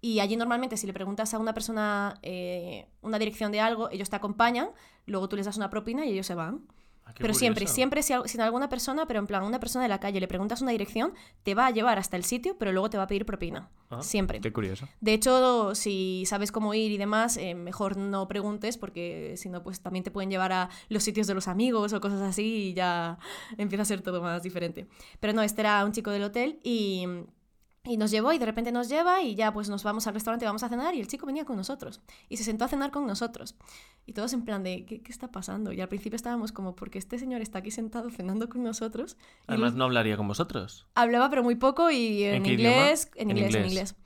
Y 0.00 0.20
allí 0.20 0.36
normalmente 0.36 0.76
si 0.76 0.86
le 0.86 0.92
preguntas 0.94 1.34
a 1.34 1.38
una 1.38 1.52
persona 1.52 2.14
eh, 2.22 2.86
una 3.02 3.18
dirección 3.18 3.52
de 3.52 3.60
algo, 3.60 3.90
ellos 3.90 4.08
te 4.08 4.16
acompañan, 4.16 4.70
luego 5.06 5.28
tú 5.28 5.36
les 5.36 5.44
das 5.44 5.56
una 5.56 5.68
propina 5.68 6.06
y 6.06 6.12
ellos 6.12 6.26
se 6.26 6.34
van. 6.34 6.62
Ah, 7.08 7.14
Pero 7.16 7.32
siempre, 7.32 7.62
curioso. 7.62 7.74
siempre, 7.74 8.02
si, 8.02 8.12
al- 8.12 8.28
si 8.28 8.38
a 8.38 8.44
alguna 8.44 8.68
persona, 8.68 9.06
pero 9.06 9.18
en 9.18 9.26
plan, 9.26 9.42
una 9.42 9.58
persona 9.58 9.82
de 9.84 9.88
la 9.88 9.98
calle 9.98 10.20
le 10.20 10.28
preguntas 10.28 10.60
una 10.60 10.72
dirección, 10.72 11.14
te 11.42 11.54
va 11.54 11.66
a 11.66 11.70
llevar 11.70 11.98
hasta 11.98 12.16
el 12.18 12.24
sitio, 12.24 12.56
pero 12.58 12.70
luego 12.72 12.90
te 12.90 12.98
va 12.98 13.04
a 13.04 13.06
pedir 13.06 13.24
propina. 13.24 13.70
Ah, 13.90 14.02
siempre. 14.02 14.40
Qué 14.40 14.52
curioso. 14.52 14.86
De 15.00 15.14
hecho, 15.14 15.74
si 15.74 16.24
sabes 16.26 16.52
cómo 16.52 16.74
ir 16.74 16.92
y 16.92 16.98
demás, 16.98 17.38
eh, 17.38 17.54
mejor 17.54 17.96
no 17.96 18.28
preguntes, 18.28 18.76
porque 18.76 19.34
si 19.38 19.48
no, 19.48 19.62
pues 19.62 19.80
también 19.80 20.04
te 20.04 20.10
pueden 20.10 20.30
llevar 20.30 20.52
a 20.52 20.68
los 20.90 21.02
sitios 21.02 21.26
de 21.26 21.32
los 21.34 21.48
amigos 21.48 21.92
o 21.94 22.00
cosas 22.00 22.20
así 22.20 22.68
y 22.68 22.74
ya 22.74 23.18
empieza 23.56 23.82
a 23.82 23.86
ser 23.86 24.02
todo 24.02 24.20
más 24.20 24.42
diferente. 24.42 24.86
Pero 25.20 25.32
no, 25.32 25.42
este 25.42 25.62
era 25.62 25.84
un 25.86 25.92
chico 25.92 26.10
del 26.10 26.24
hotel 26.24 26.60
y, 26.62 27.06
y 27.88 27.96
nos 27.96 28.10
llevó 28.10 28.32
y 28.32 28.38
de 28.38 28.46
repente 28.46 28.70
nos 28.70 28.88
lleva 28.88 29.22
y 29.22 29.34
ya 29.34 29.52
pues 29.52 29.68
nos 29.68 29.82
vamos 29.82 30.06
al 30.06 30.14
restaurante, 30.14 30.44
vamos 30.44 30.62
a 30.62 30.68
cenar 30.68 30.94
y 30.94 31.00
el 31.00 31.08
chico 31.08 31.26
venía 31.26 31.44
con 31.44 31.56
nosotros 31.56 32.00
y 32.28 32.36
se 32.36 32.44
sentó 32.44 32.64
a 32.64 32.68
cenar 32.68 32.90
con 32.90 33.06
nosotros. 33.06 33.54
Y 34.06 34.12
todos 34.12 34.32
en 34.32 34.44
plan 34.44 34.62
de, 34.62 34.84
¿qué, 34.86 35.00
qué 35.02 35.12
está 35.12 35.30
pasando? 35.30 35.72
Y 35.72 35.80
al 35.80 35.88
principio 35.88 36.16
estábamos 36.16 36.52
como, 36.52 36.74
porque 36.76 36.98
este 36.98 37.18
señor 37.18 37.40
está 37.40 37.58
aquí 37.58 37.70
sentado 37.70 38.10
cenando 38.10 38.48
con 38.48 38.62
nosotros. 38.62 39.16
Y 39.42 39.44
Además, 39.52 39.74
no 39.74 39.84
hablaría 39.84 40.16
con 40.16 40.28
vosotros. 40.28 40.86
hablaba 40.94 41.30
pero 41.30 41.42
muy 41.42 41.56
poco 41.56 41.90
y 41.90 42.24
en, 42.24 42.46
inglés, 42.46 43.10
en 43.16 43.30
En 43.30 43.36
inglés, 43.38 43.54
en 43.54 43.66
inglés. 43.66 43.96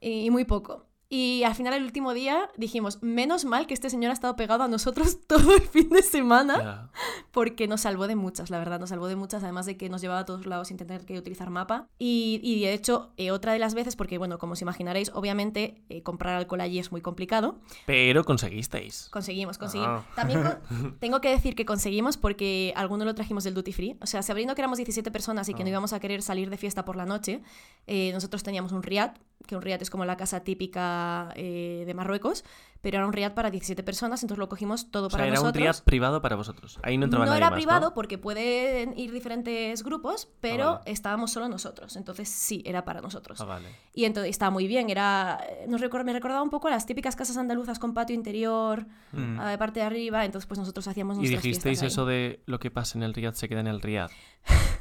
Y, 0.00 0.26
y 0.26 0.30
muy 0.30 0.44
poco. 0.44 0.86
Y 1.08 1.44
al 1.44 1.54
final, 1.54 1.72
el 1.74 1.84
último 1.84 2.14
día, 2.14 2.50
dijimos, 2.56 3.00
menos 3.00 3.44
mal 3.44 3.68
que 3.68 3.74
este 3.74 3.90
señor 3.90 4.10
ha 4.10 4.12
estado 4.12 4.34
pegado 4.34 4.64
a 4.64 4.68
nosotros 4.68 5.18
todo 5.28 5.54
el 5.54 5.62
fin 5.62 5.88
de 5.90 6.02
semana, 6.02 6.90
porque 7.30 7.68
nos 7.68 7.82
salvó 7.82 8.08
de 8.08 8.16
muchas, 8.16 8.50
la 8.50 8.58
verdad, 8.58 8.80
nos 8.80 8.88
salvó 8.88 9.06
de 9.06 9.14
muchas, 9.14 9.44
además 9.44 9.66
de 9.66 9.76
que 9.76 9.88
nos 9.88 10.00
llevaba 10.00 10.20
a 10.20 10.24
todos 10.24 10.46
lados 10.46 10.66
sin 10.68 10.76
tener 10.76 11.04
que 11.04 11.16
utilizar 11.16 11.48
mapa. 11.48 11.86
Y, 11.98 12.40
y 12.42 12.60
de 12.62 12.72
hecho, 12.72 13.12
eh, 13.18 13.30
otra 13.30 13.52
de 13.52 13.60
las 13.60 13.74
veces, 13.74 13.94
porque 13.94 14.18
bueno, 14.18 14.38
como 14.38 14.54
os 14.54 14.62
imaginaréis, 14.62 15.12
obviamente 15.14 15.80
eh, 15.90 16.02
comprar 16.02 16.34
alcohol 16.34 16.60
allí 16.60 16.80
es 16.80 16.90
muy 16.90 17.02
complicado. 17.02 17.60
Pero 17.86 18.24
conseguisteis. 18.24 19.08
Conseguimos, 19.12 19.58
conseguimos. 19.58 20.02
Ah. 20.02 20.12
También 20.16 20.42
con- 20.42 20.98
tengo 20.98 21.20
que 21.20 21.28
decir 21.30 21.54
que 21.54 21.64
conseguimos 21.64 22.16
porque 22.16 22.72
alguno 22.74 23.04
lo 23.04 23.14
trajimos 23.14 23.44
del 23.44 23.54
duty 23.54 23.72
free. 23.72 23.96
O 24.00 24.06
sea, 24.06 24.22
sabiendo 24.22 24.56
que 24.56 24.60
éramos 24.62 24.78
17 24.78 25.10
personas 25.12 25.48
y 25.48 25.54
que 25.54 25.62
no 25.62 25.68
Ah. 25.68 25.70
íbamos 25.70 25.92
a 25.92 26.00
querer 26.00 26.22
salir 26.22 26.50
de 26.50 26.56
fiesta 26.56 26.84
por 26.84 26.96
la 26.96 27.06
noche, 27.06 27.42
eh, 27.86 28.10
nosotros 28.12 28.42
teníamos 28.42 28.72
un 28.72 28.82
riad, 28.82 29.12
que 29.46 29.54
un 29.54 29.62
riad 29.62 29.80
es 29.82 29.90
como 29.90 30.04
la 30.04 30.16
casa 30.16 30.40
típica 30.40 30.95
eh, 31.36 31.84
de 31.86 31.94
Marruecos, 31.94 32.44
pero 32.82 32.98
era 32.98 33.06
un 33.06 33.12
riad 33.12 33.32
para 33.34 33.50
17 33.50 33.82
personas, 33.82 34.22
entonces 34.22 34.38
lo 34.38 34.48
cogimos 34.48 34.90
todo 34.92 35.06
O 35.08 35.10
sea, 35.10 35.16
para 35.18 35.26
era 35.28 35.40
un 35.40 35.46
nosotros. 35.46 35.60
triad 35.76 35.84
privado 35.84 36.22
para 36.22 36.36
vosotros. 36.36 36.78
Ahí 36.84 36.98
no 36.98 37.06
entraba 37.06 37.24
no 37.24 37.30
nadie 37.32 37.40
era 37.40 37.50
más, 37.50 37.56
privado 37.56 37.88
¿no? 37.88 37.94
porque 37.94 38.16
pueden 38.18 38.96
ir 38.96 39.10
diferentes 39.12 39.82
grupos, 39.82 40.28
pero 40.40 40.64
Ah, 40.68 40.78
vale. 40.78 40.92
estábamos 40.92 41.32
solo 41.32 41.48
nosotros. 41.48 41.96
Entonces 41.96 42.28
sí, 42.28 42.62
era 42.64 42.84
para 42.84 43.00
nosotros. 43.00 43.40
Ah, 43.40 43.44
vale. 43.44 43.68
Y 43.92 44.04
entonces 44.04 44.30
estaba 44.30 44.50
muy 44.50 44.68
bien, 44.68 44.88
era 44.90 45.40
nos 45.66 45.80
recuer- 45.80 46.04
me 46.04 46.12
recordaba 46.12 46.42
un 46.42 46.50
poco 46.50 46.68
a 46.68 46.70
las 46.70 46.86
típicas 46.86 47.16
casas 47.16 47.36
andaluzas 47.38 47.78
con 47.80 47.92
patio 47.92 48.14
interior, 48.14 48.86
Mm. 49.12 49.40
a 49.40 49.50
de 49.50 49.58
parte 49.58 49.80
de 49.80 49.86
arriba, 49.86 50.24
entonces 50.24 50.46
pues 50.46 50.58
nosotros 50.60 50.86
hacíamos 50.86 51.16
Y 51.16 51.20
nuestras 51.22 51.42
dijisteis 51.42 51.80
fiestas 51.80 51.82
ahí. 51.82 51.88
eso 51.88 52.06
de 52.06 52.40
lo 52.46 52.58
que 52.60 52.70
pasa 52.70 52.98
en 52.98 53.02
el 53.02 53.14
riad 53.14 53.34
se 53.34 53.48
queda 53.48 53.60
en 53.60 53.66
el 53.68 53.80
riad. 53.82 54.10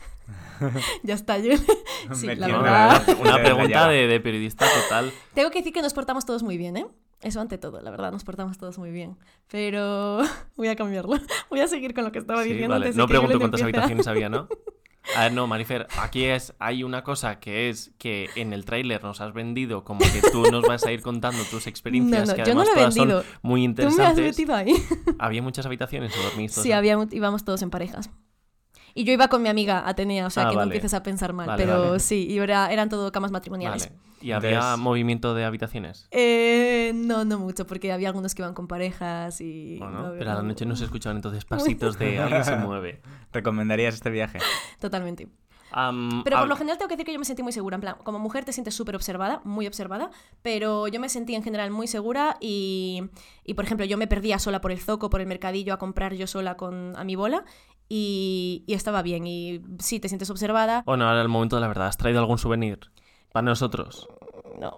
ya 1.04 1.14
está, 1.14 1.38
yo. 1.38 1.54
sí, 2.14 2.28
la 2.36 2.48
verdad. 2.48 3.04
Una 3.20 3.38
pregunta 3.44 3.88
de, 3.88 4.08
de 4.08 4.20
periodista 4.20 4.66
total. 4.84 5.12
Tengo 5.34 5.52
que 5.52 5.60
decir 5.60 5.74
que 5.74 5.82
nos 5.82 5.94
portamos 5.94 6.26
todos 6.26 6.44
muy 6.44 6.58
bien, 6.58 6.78
¿eh? 6.78 6.88
Eso 7.22 7.42
ante 7.42 7.58
todo, 7.58 7.82
la 7.82 7.90
verdad, 7.92 8.12
nos 8.12 8.24
portamos 8.24 8.58
todos 8.58 8.78
muy 8.78 8.92
bien. 8.92 9.18
Pero 9.50 10.22
voy 10.56 10.68
a 10.68 10.76
cambiarlo. 10.76 11.18
Voy 11.50 11.60
a 11.60 11.68
seguir 11.68 11.94
con 11.94 12.04
lo 12.04 12.12
que 12.12 12.20
estaba 12.20 12.44
Sí, 12.44 12.50
diciendo 12.50 12.74
vale. 12.76 12.86
antes 12.88 12.98
No 12.98 13.08
pregunto 13.08 13.40
cuántas 13.40 13.62
habitaciones 13.64 14.06
había, 14.08 14.30
¿no? 14.30 14.48
A 15.16 15.24
ver, 15.24 15.34
no, 15.34 15.46
Marifer, 15.48 15.88
aquí 16.00 16.26
es, 16.26 16.54
hay 16.60 16.84
una 16.84 17.04
cosa 17.04 17.40
que 17.40 17.70
es 17.70 17.92
que 18.00 18.28
en 18.36 18.54
el 18.54 18.66
tráiler 18.66 19.04
nos 19.04 19.22
has 19.22 19.34
vendido 19.34 19.84
como 19.84 20.00
que 20.00 20.22
tú 20.32 20.44
nos 20.52 20.64
vas 20.64 20.84
a 20.86 20.92
ir 20.92 21.02
contando 21.04 21.44
tus 21.44 21.68
experiencias, 21.68 22.28
No, 22.28 22.36
no, 22.36 22.44
que 22.44 22.50
yo 22.50 22.56
no 22.56 22.62
además 22.62 22.68
lo 22.68 22.74
he 22.74 22.76
todas 22.76 22.96
vendido. 22.96 23.22
son 23.22 23.32
muy 23.44 23.62
Tú 23.68 23.82
me 23.84 23.86
has 23.86 23.92
interesantes. 23.94 24.26
metido 24.26 24.56
ahí. 24.56 24.74
¿Había 25.20 25.42
muchas 25.44 25.66
habitaciones 25.68 26.12
o 26.18 26.22
dormís 26.24 26.52
todos? 26.54 26.64
Sí, 26.64 26.72
había, 26.72 26.98
íbamos 27.12 27.46
todos 27.46 27.62
en 27.62 27.70
parejas. 27.70 28.10
Y 28.98 29.04
yo 29.04 29.12
iba 29.14 29.28
con 29.28 29.44
mi 29.44 29.50
amiga 29.50 29.84
Atenea, 29.88 30.26
o 30.26 30.30
sea 30.30 30.44
Ah, 30.48 30.50
que 30.50 30.56
vale. 30.56 30.68
no 30.70 30.72
empieces 30.72 30.94
a 30.94 31.04
pensar 31.04 31.34
mal. 31.34 31.48
Vale, 31.48 31.64
pero 31.64 31.86
vale. 31.88 32.00
sí, 32.00 32.26
y 32.30 32.38
era, 32.40 32.72
eran 32.72 32.88
todo 32.90 33.12
camas 33.12 33.30
matrimoniales. 33.30 33.90
Vale. 33.90 34.00
¿Y 34.22 34.32
había 34.32 34.52
Entonces- 34.56 34.80
movimiento 34.80 35.36
de 35.36 35.44
habitaciones? 35.46 36.08
Eh, 36.12 36.94
no, 36.96 37.26
no 37.26 37.38
mucho, 37.38 37.68
porque 37.68 37.92
había 37.92 38.08
algunos 38.08 38.34
que 38.34 38.42
iban 38.42 38.54
con 38.56 38.68
parejas 38.68 39.42
y... 39.42 39.80
¿O 39.82 39.90
no? 39.90 40.14
Pero 40.18 40.32
a 40.32 40.36
la 40.36 40.42
no- 40.42 40.48
noche 40.48 40.66
no 40.66 40.76
se 40.78 40.86
escuchaban 40.86 41.18
entonces 41.18 41.44
pasitos 41.46 42.00
de 42.00 42.20
alguien 42.20 42.44
se 42.46 42.56
mueve. 42.56 43.02
¿Recomendarías 43.34 43.94
este 43.96 44.10
viaje? 44.10 44.40
Totalmente. 44.80 45.28
Am, 45.72 46.24
Pero 46.24 46.38
por 46.38 46.48
lo 46.48 46.56
general 46.56 46.78
tengo 46.78 46.88
que 46.88 46.94
decir 46.96 47.06
que 47.06 47.12
yo 47.12 47.20
me 47.20 47.26
sentí 47.26 47.44
muy 47.44 47.52
segura. 47.52 47.76
En 47.76 47.82
plan, 47.82 47.96
como 48.04 48.18
mujer 48.18 48.46
te 48.46 48.54
sientes 48.54 48.74
súper 48.74 48.96
observada, 48.96 49.42
muy 49.44 49.68
observada, 49.68 50.10
pero 50.42 50.88
yo 50.88 51.02
me 51.02 51.10
sentí 51.10 51.36
en 51.36 51.44
general 51.44 51.70
muy 51.70 51.88
segura 51.88 52.38
y, 52.40 53.04
y, 53.44 53.56
por 53.56 53.66
ejemplo, 53.66 53.86
yo 53.86 53.98
me 53.98 54.08
perdía 54.08 54.40
sola 54.40 54.62
por 54.62 54.72
el 54.72 54.80
zoco, 54.80 55.10
por 55.10 55.20
el 55.20 55.28
mercadillo, 55.28 55.74
a 55.74 55.78
comprar 55.78 56.14
yo 56.14 56.28
sola 56.28 56.56
con, 56.56 56.94
a 56.96 57.04
mi 57.04 57.18
bola 57.18 57.44
y, 57.90 58.64
y 58.68 58.74
estaba 58.74 59.02
bien. 59.02 59.26
Y 59.28 59.62
sí, 59.80 60.00
te 60.00 60.08
sientes 60.10 60.30
observada. 60.30 60.84
Bueno, 60.86 61.08
ahora 61.08 61.22
el 61.22 61.28
momento 61.30 61.56
de 61.56 61.62
la 61.62 61.68
verdad. 61.68 61.88
¿Has 61.88 61.98
traído 61.98 62.20
algún 62.20 62.38
souvenir? 62.38 62.80
Para 63.32 63.46
nosotros. 63.46 64.08
No. 64.60 64.78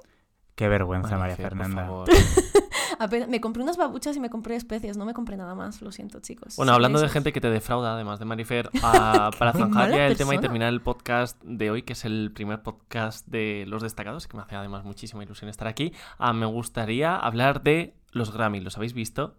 Qué 0.55 0.67
vergüenza, 0.67 1.17
María 1.17 1.35
por 1.35 1.43
Fernanda. 1.45 1.85
favor. 1.85 2.09
Apenas- 2.99 3.29
me 3.29 3.39
compré 3.39 3.61
unas 3.61 3.77
babuchas 3.77 4.15
y 4.17 4.19
me 4.19 4.29
compré 4.31 4.55
especias, 4.55 4.97
no 4.97 5.05
me 5.05 5.13
compré 5.13 5.37
nada 5.37 5.53
más, 5.53 5.83
lo 5.83 5.91
siento, 5.91 6.19
chicos. 6.19 6.55
Bueno, 6.55 6.73
hablando 6.73 6.99
de 6.99 7.09
gente 7.09 7.31
que 7.31 7.39
te 7.39 7.49
defrauda, 7.51 7.93
además 7.93 8.17
de 8.17 8.25
Marifer, 8.25 8.71
ah, 8.81 9.29
para 9.37 9.53
zanjar 9.53 9.91
ya 9.91 10.07
el 10.07 10.17
tema 10.17 10.33
y 10.33 10.39
terminar 10.39 10.69
el 10.69 10.81
podcast 10.81 11.39
de 11.43 11.69
hoy, 11.69 11.83
que 11.83 11.93
es 11.93 12.05
el 12.05 12.31
primer 12.33 12.63
podcast 12.63 13.27
de 13.27 13.65
Los 13.67 13.83
Destacados, 13.83 14.25
que 14.27 14.35
me 14.35 14.41
hace 14.41 14.55
además 14.55 14.83
muchísima 14.83 15.23
ilusión 15.23 15.49
estar 15.49 15.67
aquí, 15.67 15.93
ah, 16.17 16.33
me 16.33 16.47
gustaría 16.47 17.15
hablar 17.15 17.61
de 17.61 17.93
los 18.11 18.33
Grammy. 18.33 18.59
¿Los 18.61 18.77
habéis 18.77 18.93
visto? 18.93 19.35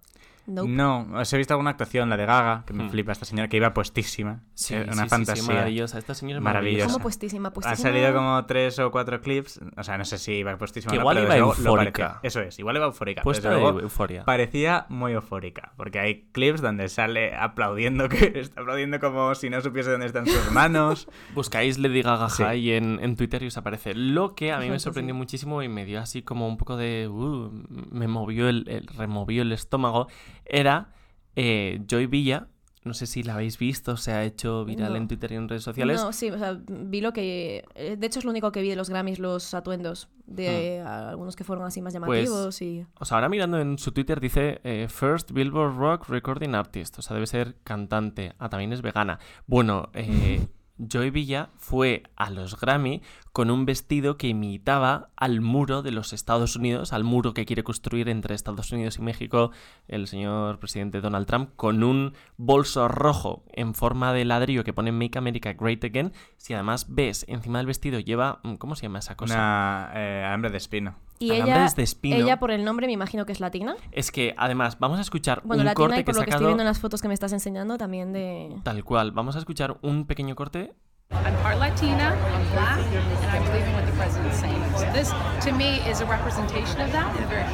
Nope. 0.49 0.69
No, 0.71 1.07
os 1.15 1.33
he 1.33 1.37
visto 1.37 1.53
alguna 1.55 1.71
actuación, 1.71 2.09
la 2.09 2.17
de 2.17 2.25
Gaga, 2.27 2.65
que 2.67 2.73
me 2.73 2.85
Hmm. 2.85 2.91
flipa 2.91 3.13
esta 3.13 3.25
señora, 3.27 3.49
que 3.49 3.59
iba 3.59 3.75
puestísima. 3.75 4.41
Sí, 4.55 4.75
Eh, 4.75 4.83
una 4.85 4.93
sí, 4.93 4.99
sí, 4.99 5.05
sí, 5.05 5.09
fantasía. 5.11 5.45
maravillosa. 5.55 5.99
Esta 5.99 6.15
señora 6.15 6.39
es 6.39 6.43
Maravillosa. 6.43 6.87
¿Cómo 6.87 7.03
puestísima? 7.03 7.49
Han 7.49 7.55
puestísima? 7.55 7.91
salido 7.91 8.15
como 8.15 8.45
tres 8.47 8.79
o 8.79 8.91
cuatro 8.91 9.21
clips, 9.21 9.61
o 9.77 9.83
sea, 9.85 9.99
no 9.99 10.05
sé 10.07 10.17
si 10.19 10.33
iba 10.33 10.57
puestísima 10.57 10.91
Que 10.93 10.99
igual 10.99 11.17
pero 11.19 11.27
iba 11.27 11.37
eufórica. 11.37 11.93
parecía. 12.15 12.21
Eso 12.23 12.41
es, 12.41 12.59
igual 12.59 12.77
iba 12.77 12.87
eufórica. 12.87 13.23
Puesta 13.23 13.51
de 13.51 13.61
euforia. 13.61 14.25
Parecía 14.25 14.87
muy 14.89 15.13
eufórica, 15.13 15.73
porque 15.77 15.99
hay 16.01 16.29
clips 16.33 16.63
donde 16.63 16.89
sale 16.89 17.35
aplaudiendo, 17.37 18.09
que 18.09 18.33
está 18.41 18.63
aplaudiendo 18.63 19.01
como 19.01 19.35
si 19.35 19.51
no 19.51 19.61
supiese 19.61 19.91
dónde 19.91 20.07
están 20.07 20.27
sus 20.27 20.51
manos. 20.51 21.09
Buscáis 21.35 21.79
Lady 21.79 22.01
Gaga 22.03 22.31
Sí. 22.31 22.43
High 22.43 22.73
en, 22.73 23.01
en 23.03 23.17
Twitter 23.17 23.43
y 23.43 23.49
os 23.49 23.57
aparece. 23.59 23.95
Lo 23.95 24.35
que 24.35 24.51
a 24.53 24.59
mí 24.59 24.71
me 24.71 24.79
sorprendió 24.79 25.15
sí. 25.15 25.19
muchísimo 25.19 25.63
y 25.63 25.69
me 25.69 25.85
dio 25.85 26.01
así 26.01 26.23
como 26.23 26.49
un 26.49 26.57
poco 26.57 26.77
de... 26.79 27.07
uh, 27.09 27.51
me 27.91 28.09
movió 28.09 28.49
el, 28.49 28.65
el- 28.69 28.87
removió 28.87 29.43
el 29.43 29.53
estómago. 29.53 30.09
Era 30.49 30.93
eh, 31.37 31.81
Joy 31.87 32.07
Villa. 32.07 32.49
No 32.85 32.95
sé 32.95 33.07
si 33.07 33.23
la 33.23 33.35
habéis 33.35 33.59
visto, 33.59 33.97
se 33.99 34.13
ha 34.13 34.25
hecho 34.25 34.65
viral 34.65 34.93
No. 34.93 34.97
en 34.97 35.09
Twitter 35.09 35.33
y 35.33 35.35
en 35.35 35.49
redes 35.49 35.63
sociales. 35.65 36.01
No, 36.03 36.13
sí, 36.13 36.31
o 36.31 36.39
sea, 36.39 36.59
vi 36.69 37.03
lo 37.03 37.13
que... 37.13 37.65
eh, 37.75 37.97
De 37.99 38.07
hecho, 38.07 38.19
es 38.21 38.25
lo 38.25 38.31
único 38.31 38.51
que 38.51 38.63
vi 38.63 38.71
de 38.71 38.77
los 38.77 38.89
Grammys, 38.89 39.19
los 39.19 39.53
atuendos 39.53 40.09
de 40.27 40.81
algunos 40.81 41.37
que 41.37 41.45
fueron 41.45 41.67
así 41.67 41.83
más 41.83 41.95
Hmm. 41.95 42.05
Pues- 42.05 42.25
llamativos 42.31 42.63
y... 42.63 42.87
O 42.99 43.05
sea, 43.05 43.17
ahora 43.19 43.29
mirando 43.29 43.59
en 43.61 43.77
su 43.79 43.93
Twitter 43.93 44.21
dice 44.21 44.61
eh, 44.65 44.87
First 44.89 45.33
Billboard 45.33 45.77
Rock 45.77 46.09
Recording 46.09 46.55
Artist. 46.55 46.99
O 46.99 47.03
sea, 47.03 47.13
debe 47.15 47.27
ser 47.27 47.57
cantante. 47.63 48.33
Ah, 48.39 48.49
también 48.49 48.73
es 48.73 48.81
vegana. 48.81 49.19
Bueno, 49.47 49.91
eh, 49.93 50.47
Joy 50.79 51.11
Villa 51.11 51.51
fue 51.57 52.05
a 52.17 52.31
los 52.31 52.59
Grammy 52.59 53.03
con 53.33 53.51
un 53.51 53.67
vestido 53.67 54.17
que 54.17 54.29
imitaba 54.29 55.11
al 55.17 55.41
muro 55.41 55.83
de 55.83 55.91
los 55.91 56.13
Estados 56.13 56.57
Unidos, 56.57 56.93
al 56.93 57.05
muro 57.05 57.35
que 57.35 57.45
quiere 57.47 57.65
construir 57.65 58.09
entre 58.09 58.35
Estados 58.35 58.73
Unidos 58.73 58.99
y 58.99 59.03
México 59.03 59.51
el 59.87 60.07
señor 60.07 60.59
presidente 60.59 61.01
Donald 61.01 61.27
Trump, 61.27 61.51
con 61.57 61.83
un 61.83 62.15
bolso 62.37 62.89
rojo 62.89 63.45
en 63.53 63.75
forma 63.75 64.13
de 64.13 64.25
ladrillo 64.25 64.65
que 64.65 64.73
pone 64.73 64.93
Make 64.93 65.19
America 65.19 65.53
Great 65.53 65.85
Again. 65.85 66.13
Si 66.37 66.55
además 66.55 66.87
ves, 66.89 67.25
encima 67.29 67.59
del 67.59 67.67
vestido 67.67 68.01
lleva... 68.01 68.41
mm, 68.43 68.55
¿Cómo 68.55 68.75
se 68.75 68.83
llama 68.83 69.01
esa 69.01 69.17
cosa? 69.17 69.35
Una 69.35 69.91
eh, 69.95 70.25
hambre 70.25 70.51
de 70.51 70.57
espino. 70.57 71.08
Y 71.19 71.33
ella, 71.33 71.45
Alambres 71.45 71.77
de 71.77 71.83
espino. 71.83 72.17
ella, 72.17 72.39
por 72.39 72.51
el 72.51 72.65
nombre, 72.65 72.87
me 72.87 72.93
imagino 72.93 73.27
que 73.27 73.33
es 73.33 73.41
latina. 73.41 73.77
Es 73.93 74.13
que 74.13 74.35
además 74.37 74.79
vamos 74.79 74.99
a 74.99 75.03
escuchar 75.03 75.43
Bueno, 75.45 75.63
un 75.63 75.67
latina 75.67 75.75
corte 75.75 75.97
y 75.97 75.99
que 75.99 76.05
por 76.05 76.15
lo 76.15 76.21
que 76.21 76.25
estoy 76.25 76.33
sacado 76.33 76.49
viendo 76.49 76.63
en 76.63 76.69
las 76.69 76.79
fotos 76.79 77.03
que 77.03 77.09
me 77.09 77.15
estás 77.15 77.33
enseñando 77.33 77.77
también 77.77 78.13
de... 78.13 78.57
tal 78.63 78.85
cual. 78.85 79.13
Vamos 79.13 79.37
a 79.37 79.41
escuchar 79.41 79.79
un 79.83 80.07
pequeño 80.07 80.35
corte. 80.37 80.73
I'm 81.11 81.35
part 81.43 81.59
Latina, 81.59 82.13
I'm 82.13 82.45
black, 82.53 82.79
and 82.85 83.31
I 83.33 83.39
believe 83.49 83.67
in 83.67 83.73
what 83.73 83.87
the 83.87 83.93
president's 83.97 84.39
saying. 84.39 84.63
So 84.77 84.85
this, 84.93 85.11
to 85.47 85.53
me, 85.53 85.81
is 85.89 86.01
a 86.03 86.07
representation 86.07 86.81
of 86.83 86.93
that 86.93 87.17
in 87.17 87.25
a 87.25 87.27
very 87.27 87.45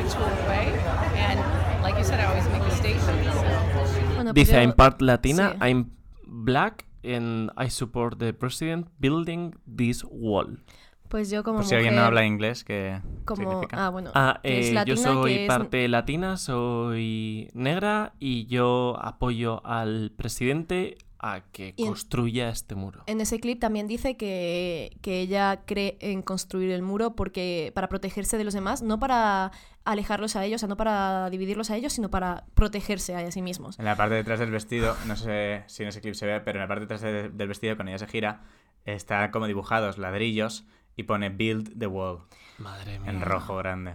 way. 0.48 0.74
And 1.14 1.38
like 1.81 1.96
you 1.96 2.03
said, 2.03 2.18
I 2.18 2.24
always 2.24 2.48
make 2.48 2.62
a 2.62 2.74
statement. 2.74 3.24
So. 3.33 4.14
Bueno, 4.16 4.35
pues 4.35 4.48
Dice, 4.48 4.61
I'm 4.61 4.72
part 4.72 5.00
Latina, 5.00 5.53
sí. 5.53 5.59
I'm 5.61 5.92
black, 6.27 6.87
and 7.05 7.53
I 7.57 7.68
support 7.68 8.18
the 8.18 8.33
president 8.33 8.88
building 8.98 9.55
this 9.66 10.03
wall. 10.05 10.46
Pues 11.14 11.31
yo 11.31 11.44
como 11.44 11.59
Por 11.59 11.66
si 11.66 11.77
alguien 11.77 11.94
no 11.94 12.00
habla 12.03 12.24
inglés, 12.27 12.64
¿qué 12.64 13.00
como... 13.24 13.37
significa? 13.37 13.87
Ah, 13.87 13.88
bueno. 13.90 14.11
Ah, 14.16 14.40
que 14.42 14.70
eh, 14.72 14.85
yo 14.85 14.96
soy 14.96 15.35
que 15.37 15.44
es- 15.44 15.48
parte 15.48 15.87
latina, 15.87 16.37
soy 16.37 17.50
negra 17.55 18.14
y 18.18 18.46
yo 18.46 18.96
apoyo 19.00 19.64
al 19.64 20.11
presidente 20.16 20.98
a 21.20 21.42
que 21.53 21.72
Y 21.77 21.83
en- 21.83 21.88
construya 21.90 22.48
este 22.48 22.74
muro. 22.74 23.05
En 23.07 23.20
ese 23.20 23.38
clip 23.38 23.61
también 23.61 23.87
dice 23.87 24.16
que, 24.16 24.96
que 25.03 25.20
ella 25.20 25.62
cree 25.66 25.98
en 26.00 26.20
construir 26.22 26.72
el 26.72 26.83
muro 26.83 27.14
porque 27.14 27.70
para 27.77 27.88
protegerse 27.88 28.37
de 28.37 28.42
los 28.42 28.53
demás, 28.55 28.83
no 28.83 28.98
para 28.98 29.53
alejarlos 29.85 30.35
a 30.35 30.44
ellos, 30.44 30.59
o 30.59 30.61
sea, 30.62 30.68
no 30.68 30.77
para 30.77 31.31
dividirlos 31.31 31.70
a 31.70 31.77
ellos, 31.77 31.92
sino 31.92 32.11
para 32.11 32.44
protegerse 32.55 33.14
a 33.14 33.31
sí 33.31 33.40
mismos. 33.40 33.79
En 33.79 33.85
la 33.85 33.94
parte 33.94 34.14
de 34.14 34.22
detrás 34.22 34.40
del 34.40 34.50
vestido, 34.50 34.96
no 35.07 35.14
sé 35.14 35.62
si 35.68 35.85
en 35.85 35.90
ese 35.90 36.00
clip 36.00 36.14
se 36.16 36.27
ve, 36.27 36.40
pero 36.40 36.59
en 36.59 36.62
la 36.62 36.66
parte 36.66 36.81
de 36.81 36.87
detrás 36.87 37.03
de- 37.03 37.29
del 37.29 37.46
vestido, 37.46 37.77
cuando 37.77 37.92
ella 37.92 37.98
se 38.00 38.09
gira, 38.09 38.42
están 38.85 39.31
como 39.31 39.46
dibujados 39.46 39.96
ladrillos 39.96 40.64
y 40.96 41.02
pone 41.04 41.28
Build 41.30 41.78
the 41.78 41.87
Wall 41.87 42.20
Madre 42.59 42.98
mía. 42.98 43.11
en 43.11 43.20
rojo 43.20 43.57
grande. 43.57 43.94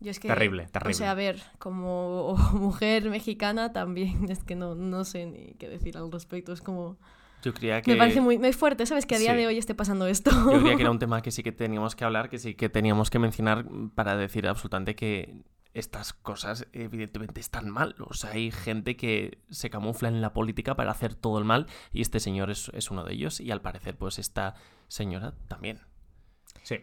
Yo 0.00 0.10
es 0.10 0.18
que, 0.18 0.26
Terrible, 0.28 0.64
O 0.64 0.68
terrible. 0.68 0.94
sea, 0.94 1.12
a 1.12 1.14
ver, 1.14 1.40
como 1.58 2.34
mujer 2.54 3.08
mexicana 3.08 3.72
también 3.72 4.24
es 4.30 4.42
que 4.42 4.56
no, 4.56 4.74
no 4.74 5.04
sé 5.04 5.26
ni 5.26 5.54
qué 5.54 5.68
decir 5.68 5.96
al 5.96 6.10
respecto. 6.10 6.52
Es 6.52 6.60
como... 6.60 6.98
Yo 7.44 7.52
creía 7.54 7.82
que... 7.82 7.90
Me 7.92 7.96
parece 7.96 8.20
muy, 8.20 8.38
muy 8.38 8.52
fuerte, 8.52 8.86
¿sabes? 8.86 9.04
Que 9.06 9.16
a 9.16 9.18
día 9.18 9.32
Sí. 9.32 9.36
de 9.38 9.46
hoy 9.48 9.58
esté 9.58 9.74
pasando 9.74 10.06
esto. 10.06 10.30
Yo 10.30 10.60
creía 10.60 10.76
que 10.76 10.82
era 10.82 10.90
un 10.92 10.98
tema 11.00 11.22
que 11.22 11.30
sí 11.32 11.42
que 11.42 11.50
teníamos 11.52 11.96
que 11.96 12.04
hablar, 12.04 12.28
que 12.28 12.38
sí 12.38 12.54
que 12.54 12.68
teníamos 12.68 13.10
que 13.10 13.18
mencionar 13.18 13.64
para 13.94 14.16
decir 14.16 14.46
absolutamente 14.46 14.94
que 14.94 15.42
estas 15.74 16.12
cosas 16.12 16.66
evidentemente 16.72 17.40
están 17.40 17.70
mal. 17.70 17.94
O 18.00 18.14
sea, 18.14 18.30
hay 18.32 18.50
gente 18.50 18.96
que 18.96 19.38
se 19.50 19.70
camufla 19.70 20.08
en 20.08 20.20
la 20.20 20.32
política 20.32 20.74
para 20.76 20.90
hacer 20.92 21.14
todo 21.14 21.38
el 21.38 21.44
mal 21.44 21.66
y 21.92 22.02
este 22.02 22.20
señor 22.20 22.50
es, 22.50 22.70
es 22.74 22.90
uno 22.90 23.04
de 23.04 23.14
ellos 23.14 23.40
y 23.40 23.50
al 23.50 23.60
parecer 23.60 23.96
pues 23.96 24.18
esta 24.18 24.54
señora 24.88 25.34
también. 25.48 25.80
Sí. 26.62 26.76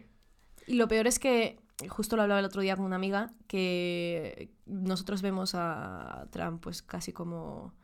Y 0.66 0.74
lo 0.74 0.88
peor 0.88 1.06
es 1.06 1.18
que, 1.18 1.60
justo 1.88 2.16
lo 2.16 2.22
hablaba 2.22 2.40
el 2.40 2.46
otro 2.46 2.62
día 2.62 2.76
con 2.76 2.84
una 2.84 2.96
amiga, 2.96 3.32
que 3.46 4.52
nosotros 4.66 5.22
vemos 5.22 5.54
a 5.54 6.26
Trump 6.30 6.62
pues 6.62 6.82
casi 6.82 7.12
como, 7.12 7.74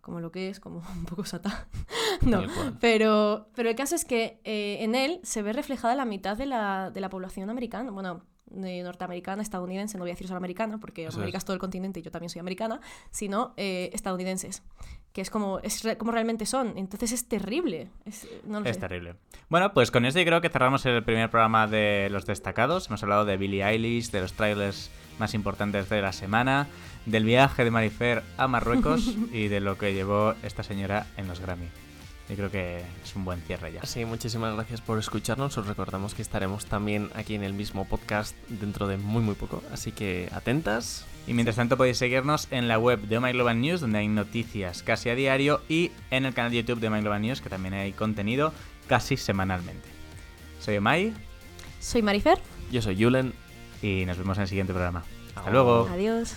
como 0.00 0.20
lo 0.20 0.30
que 0.30 0.48
es, 0.48 0.60
como 0.60 0.82
un 0.96 1.04
poco 1.04 1.24
satán. 1.24 1.66
no, 2.22 2.42
pero, 2.80 3.48
pero 3.54 3.68
el 3.68 3.76
caso 3.76 3.94
es 3.94 4.04
que 4.04 4.40
eh, 4.44 4.78
en 4.80 4.94
él 4.94 5.20
se 5.22 5.42
ve 5.42 5.52
reflejada 5.52 5.94
la 5.94 6.04
mitad 6.04 6.36
de 6.36 6.46
la, 6.46 6.90
de 6.90 7.00
la 7.00 7.10
población 7.10 7.50
americana, 7.50 7.90
bueno, 7.90 8.22
norteamericana, 8.50 9.42
estadounidense, 9.42 9.98
no 9.98 10.04
voy 10.04 10.10
a 10.10 10.14
decir 10.14 10.26
solo 10.28 10.38
americana, 10.38 10.78
porque 10.78 11.06
Eso 11.06 11.16
América 11.18 11.38
es. 11.38 11.42
es 11.42 11.44
todo 11.46 11.54
el 11.54 11.60
continente 11.60 12.00
y 12.00 12.02
yo 12.02 12.10
también 12.10 12.30
soy 12.30 12.40
americana, 12.40 12.80
sino 13.10 13.52
eh, 13.56 13.90
estadounidenses, 13.92 14.62
que 15.12 15.20
es 15.20 15.30
como, 15.30 15.58
es 15.60 15.82
re- 15.82 15.96
como 15.96 16.12
realmente 16.12 16.46
son. 16.46 16.74
Entonces 16.76 17.12
es 17.12 17.28
terrible. 17.28 17.88
Es, 18.04 18.26
no 18.44 18.60
lo 18.60 18.66
Es 18.66 18.76
sé. 18.76 18.80
terrible. 18.80 19.14
Bueno, 19.48 19.72
pues 19.74 19.90
con 19.90 20.04
esto 20.04 20.20
yo 20.20 20.26
creo 20.26 20.40
que 20.40 20.48
cerramos 20.48 20.84
el 20.86 21.02
primer 21.04 21.30
programa 21.30 21.66
de 21.66 22.08
los 22.10 22.26
destacados. 22.26 22.86
Hemos 22.88 23.02
hablado 23.02 23.24
de 23.24 23.36
Billie 23.36 23.64
Eilish, 23.64 24.10
de 24.10 24.20
los 24.20 24.32
trailers 24.34 24.90
más 25.18 25.34
importantes 25.34 25.88
de 25.88 26.02
la 26.02 26.12
semana, 26.12 26.66
del 27.06 27.24
viaje 27.24 27.64
de 27.64 27.70
Marifer 27.70 28.22
a 28.36 28.46
Marruecos 28.48 29.14
y 29.32 29.48
de 29.48 29.60
lo 29.60 29.78
que 29.78 29.94
llevó 29.94 30.34
esta 30.42 30.62
señora 30.62 31.06
en 31.16 31.26
los 31.28 31.40
Grammy. 31.40 31.66
Yo 32.28 32.34
creo 32.34 32.50
que 32.50 32.82
es 33.04 33.14
un 33.14 33.24
buen 33.24 33.40
cierre 33.42 33.72
ya. 33.72 33.84
Sí, 33.86 34.04
muchísimas 34.04 34.54
gracias 34.54 34.80
por 34.80 34.98
escucharnos. 34.98 35.56
Os 35.58 35.66
recordamos 35.66 36.14
que 36.14 36.22
estaremos 36.22 36.66
también 36.66 37.10
aquí 37.14 37.34
en 37.34 37.44
el 37.44 37.52
mismo 37.52 37.84
podcast 37.86 38.36
dentro 38.48 38.88
de 38.88 38.96
muy 38.96 39.22
muy 39.22 39.34
poco. 39.36 39.62
Así 39.72 39.92
que 39.92 40.28
atentas. 40.32 41.06
Y 41.28 41.34
mientras 41.34 41.56
tanto 41.56 41.76
podéis 41.76 41.98
seguirnos 41.98 42.48
en 42.50 42.68
la 42.68 42.78
web 42.78 43.00
de 43.00 43.18
Oh 43.18 43.20
My 43.20 43.32
Global 43.32 43.60
News, 43.60 43.80
donde 43.80 43.98
hay 43.98 44.08
noticias 44.08 44.82
casi 44.82 45.08
a 45.08 45.14
diario, 45.14 45.60
y 45.68 45.90
en 46.10 46.24
el 46.24 46.34
canal 46.34 46.50
de 46.50 46.58
YouTube 46.58 46.80
de 46.80 46.88
Oh 46.88 46.90
My 46.90 47.00
Global 47.00 47.22
News, 47.22 47.40
que 47.40 47.48
también 47.48 47.74
hay 47.74 47.92
contenido 47.92 48.52
casi 48.88 49.16
semanalmente. 49.16 49.88
Soy 50.60 50.76
Omai 50.78 51.12
Soy 51.80 52.02
Marifer. 52.02 52.38
Yo 52.72 52.82
soy 52.82 53.00
Julen. 53.00 53.32
y 53.82 54.04
nos 54.04 54.18
vemos 54.18 54.36
en 54.38 54.42
el 54.42 54.48
siguiente 54.48 54.72
programa. 54.72 55.04
Hasta 55.34 55.50
luego. 55.50 55.88
Adiós. 55.92 56.36